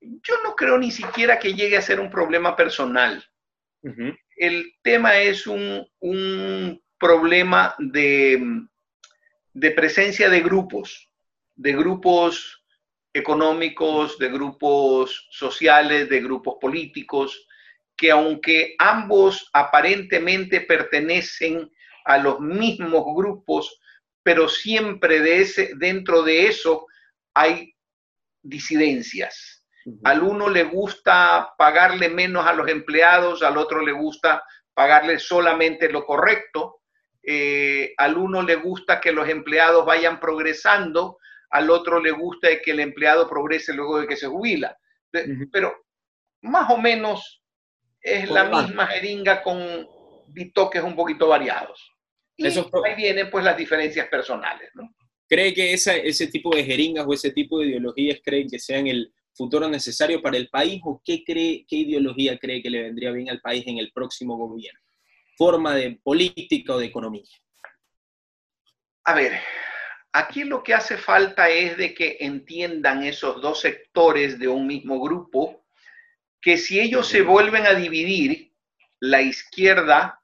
Yo 0.00 0.34
no 0.44 0.54
creo 0.54 0.78
ni 0.78 0.92
siquiera 0.92 1.40
que 1.40 1.54
llegue 1.54 1.76
a 1.76 1.82
ser 1.82 1.98
un 1.98 2.08
problema 2.08 2.54
personal. 2.54 3.24
El 4.36 4.74
tema 4.82 5.18
es 5.18 5.46
un, 5.46 5.88
problema 7.00 7.74
de, 7.78 8.40
de 9.54 9.70
presencia 9.72 10.28
de 10.28 10.40
grupos, 10.40 11.10
de 11.56 11.72
grupos 11.72 12.64
económicos, 13.12 14.18
de 14.18 14.28
grupos 14.28 15.28
sociales, 15.30 16.08
de 16.08 16.20
grupos 16.20 16.56
políticos, 16.60 17.47
que 17.98 18.12
aunque 18.12 18.76
ambos 18.78 19.50
aparentemente 19.52 20.62
pertenecen 20.62 21.70
a 22.04 22.16
los 22.16 22.40
mismos 22.40 23.04
grupos, 23.14 23.78
pero 24.22 24.48
siempre 24.48 25.20
de 25.20 25.40
ese, 25.40 25.72
dentro 25.76 26.22
de 26.22 26.46
eso 26.46 26.86
hay 27.34 27.74
disidencias. 28.42 29.64
Al 30.04 30.22
uno 30.22 30.48
le 30.48 30.64
gusta 30.64 31.54
pagarle 31.56 32.08
menos 32.08 32.46
a 32.46 32.52
los 32.52 32.68
empleados, 32.68 33.42
al 33.42 33.56
otro 33.56 33.82
le 33.82 33.92
gusta 33.92 34.42
pagarle 34.74 35.18
solamente 35.18 35.90
lo 35.90 36.04
correcto, 36.04 36.82
eh, 37.22 37.94
al 37.96 38.16
uno 38.16 38.42
le 38.42 38.56
gusta 38.56 39.00
que 39.00 39.12
los 39.12 39.28
empleados 39.28 39.84
vayan 39.84 40.20
progresando, 40.20 41.18
al 41.50 41.70
otro 41.70 42.00
le 42.00 42.10
gusta 42.10 42.48
que 42.62 42.70
el 42.70 42.80
empleado 42.80 43.28
progrese 43.28 43.72
luego 43.72 44.00
de 44.00 44.06
que 44.06 44.16
se 44.16 44.26
jubila. 44.26 44.76
Pero 45.50 45.74
más 46.42 46.70
o 46.70 46.76
menos 46.76 47.42
es 48.00 48.30
la 48.30 48.44
misma 48.44 48.86
jeringa 48.86 49.42
con 49.42 49.88
bitoques 50.28 50.82
un 50.82 50.94
poquito 50.94 51.28
variados. 51.28 51.92
Y 52.36 52.46
ahí 52.46 52.94
vienen 52.96 53.30
pues 53.30 53.44
las 53.44 53.56
diferencias 53.56 54.08
personales, 54.08 54.70
¿no? 54.74 54.94
¿Cree 55.28 55.52
que 55.52 55.74
ese 55.74 56.26
tipo 56.28 56.54
de 56.54 56.64
jeringas 56.64 57.04
o 57.06 57.12
ese 57.12 57.32
tipo 57.32 57.58
de 57.58 57.66
ideologías 57.66 58.20
creen 58.24 58.48
que 58.48 58.58
sean 58.58 58.86
el, 58.86 59.12
futuro 59.38 59.68
necesario 59.68 60.20
para 60.20 60.36
el 60.36 60.48
país 60.48 60.82
o 60.84 61.00
qué, 61.04 61.22
cree, 61.24 61.64
qué 61.66 61.76
ideología 61.76 62.36
cree 62.38 62.60
que 62.60 62.68
le 62.68 62.82
vendría 62.82 63.12
bien 63.12 63.30
al 63.30 63.40
país 63.40 63.64
en 63.66 63.78
el 63.78 63.92
próximo 63.92 64.36
gobierno? 64.36 64.80
¿Forma 65.36 65.74
de 65.76 66.00
política 66.02 66.74
o 66.74 66.78
de 66.78 66.86
economía? 66.86 67.22
A 69.04 69.14
ver, 69.14 69.40
aquí 70.12 70.42
lo 70.42 70.62
que 70.62 70.74
hace 70.74 70.98
falta 70.98 71.48
es 71.48 71.76
de 71.76 71.94
que 71.94 72.18
entiendan 72.20 73.04
esos 73.04 73.40
dos 73.40 73.60
sectores 73.60 74.38
de 74.40 74.48
un 74.48 74.66
mismo 74.66 75.00
grupo 75.00 75.64
que 76.40 76.56
si 76.56 76.80
ellos 76.80 77.08
se 77.08 77.22
vuelven 77.22 77.66
a 77.66 77.74
dividir, 77.74 78.52
la 79.00 79.22
izquierda 79.22 80.22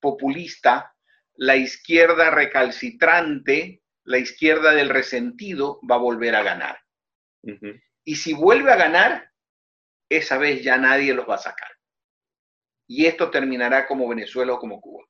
populista, 0.00 0.94
la 1.34 1.56
izquierda 1.56 2.30
recalcitrante, 2.30 3.82
la 4.04 4.18
izquierda 4.18 4.72
del 4.72 4.88
resentido 4.88 5.80
va 5.88 5.96
a 5.96 5.98
volver 5.98 6.34
a 6.34 6.42
ganar. 6.42 6.80
Y 8.04 8.16
si 8.16 8.32
vuelve 8.32 8.72
a 8.72 8.76
ganar, 8.76 9.30
esa 10.08 10.38
vez 10.38 10.62
ya 10.62 10.76
nadie 10.76 11.14
los 11.14 11.28
va 11.28 11.36
a 11.36 11.38
sacar. 11.38 11.70
Y 12.86 13.06
esto 13.06 13.30
terminará 13.30 13.86
como 13.86 14.08
Venezuela 14.08 14.54
o 14.54 14.58
como 14.58 14.80
Cuba. 14.80 15.04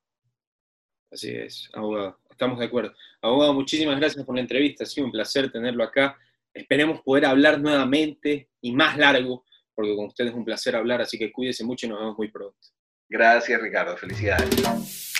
Así 1.11 1.31
es, 1.31 1.69
abogado. 1.73 2.19
Estamos 2.29 2.59
de 2.59 2.65
acuerdo. 2.65 2.93
Abogado, 3.21 3.53
muchísimas 3.53 3.99
gracias 3.99 4.23
por 4.23 4.35
la 4.35 4.41
entrevista. 4.41 4.83
Ha 4.83 4.87
sido 4.87 5.05
un 5.05 5.11
placer 5.11 5.51
tenerlo 5.51 5.83
acá. 5.83 6.17
Esperemos 6.53 7.01
poder 7.01 7.25
hablar 7.25 7.59
nuevamente 7.59 8.49
y 8.61 8.71
más 8.71 8.97
largo, 8.97 9.45
porque 9.75 9.95
con 9.95 10.05
ustedes 10.05 10.31
es 10.31 10.37
un 10.37 10.45
placer 10.45 10.75
hablar, 10.75 11.01
así 11.01 11.17
que 11.17 11.31
cuídese 11.31 11.63
mucho 11.63 11.85
y 11.85 11.89
nos 11.89 11.99
vemos 11.99 12.17
muy 12.17 12.31
pronto. 12.31 12.57
Gracias, 13.09 13.61
Ricardo. 13.61 13.97
Felicidades. 13.97 15.11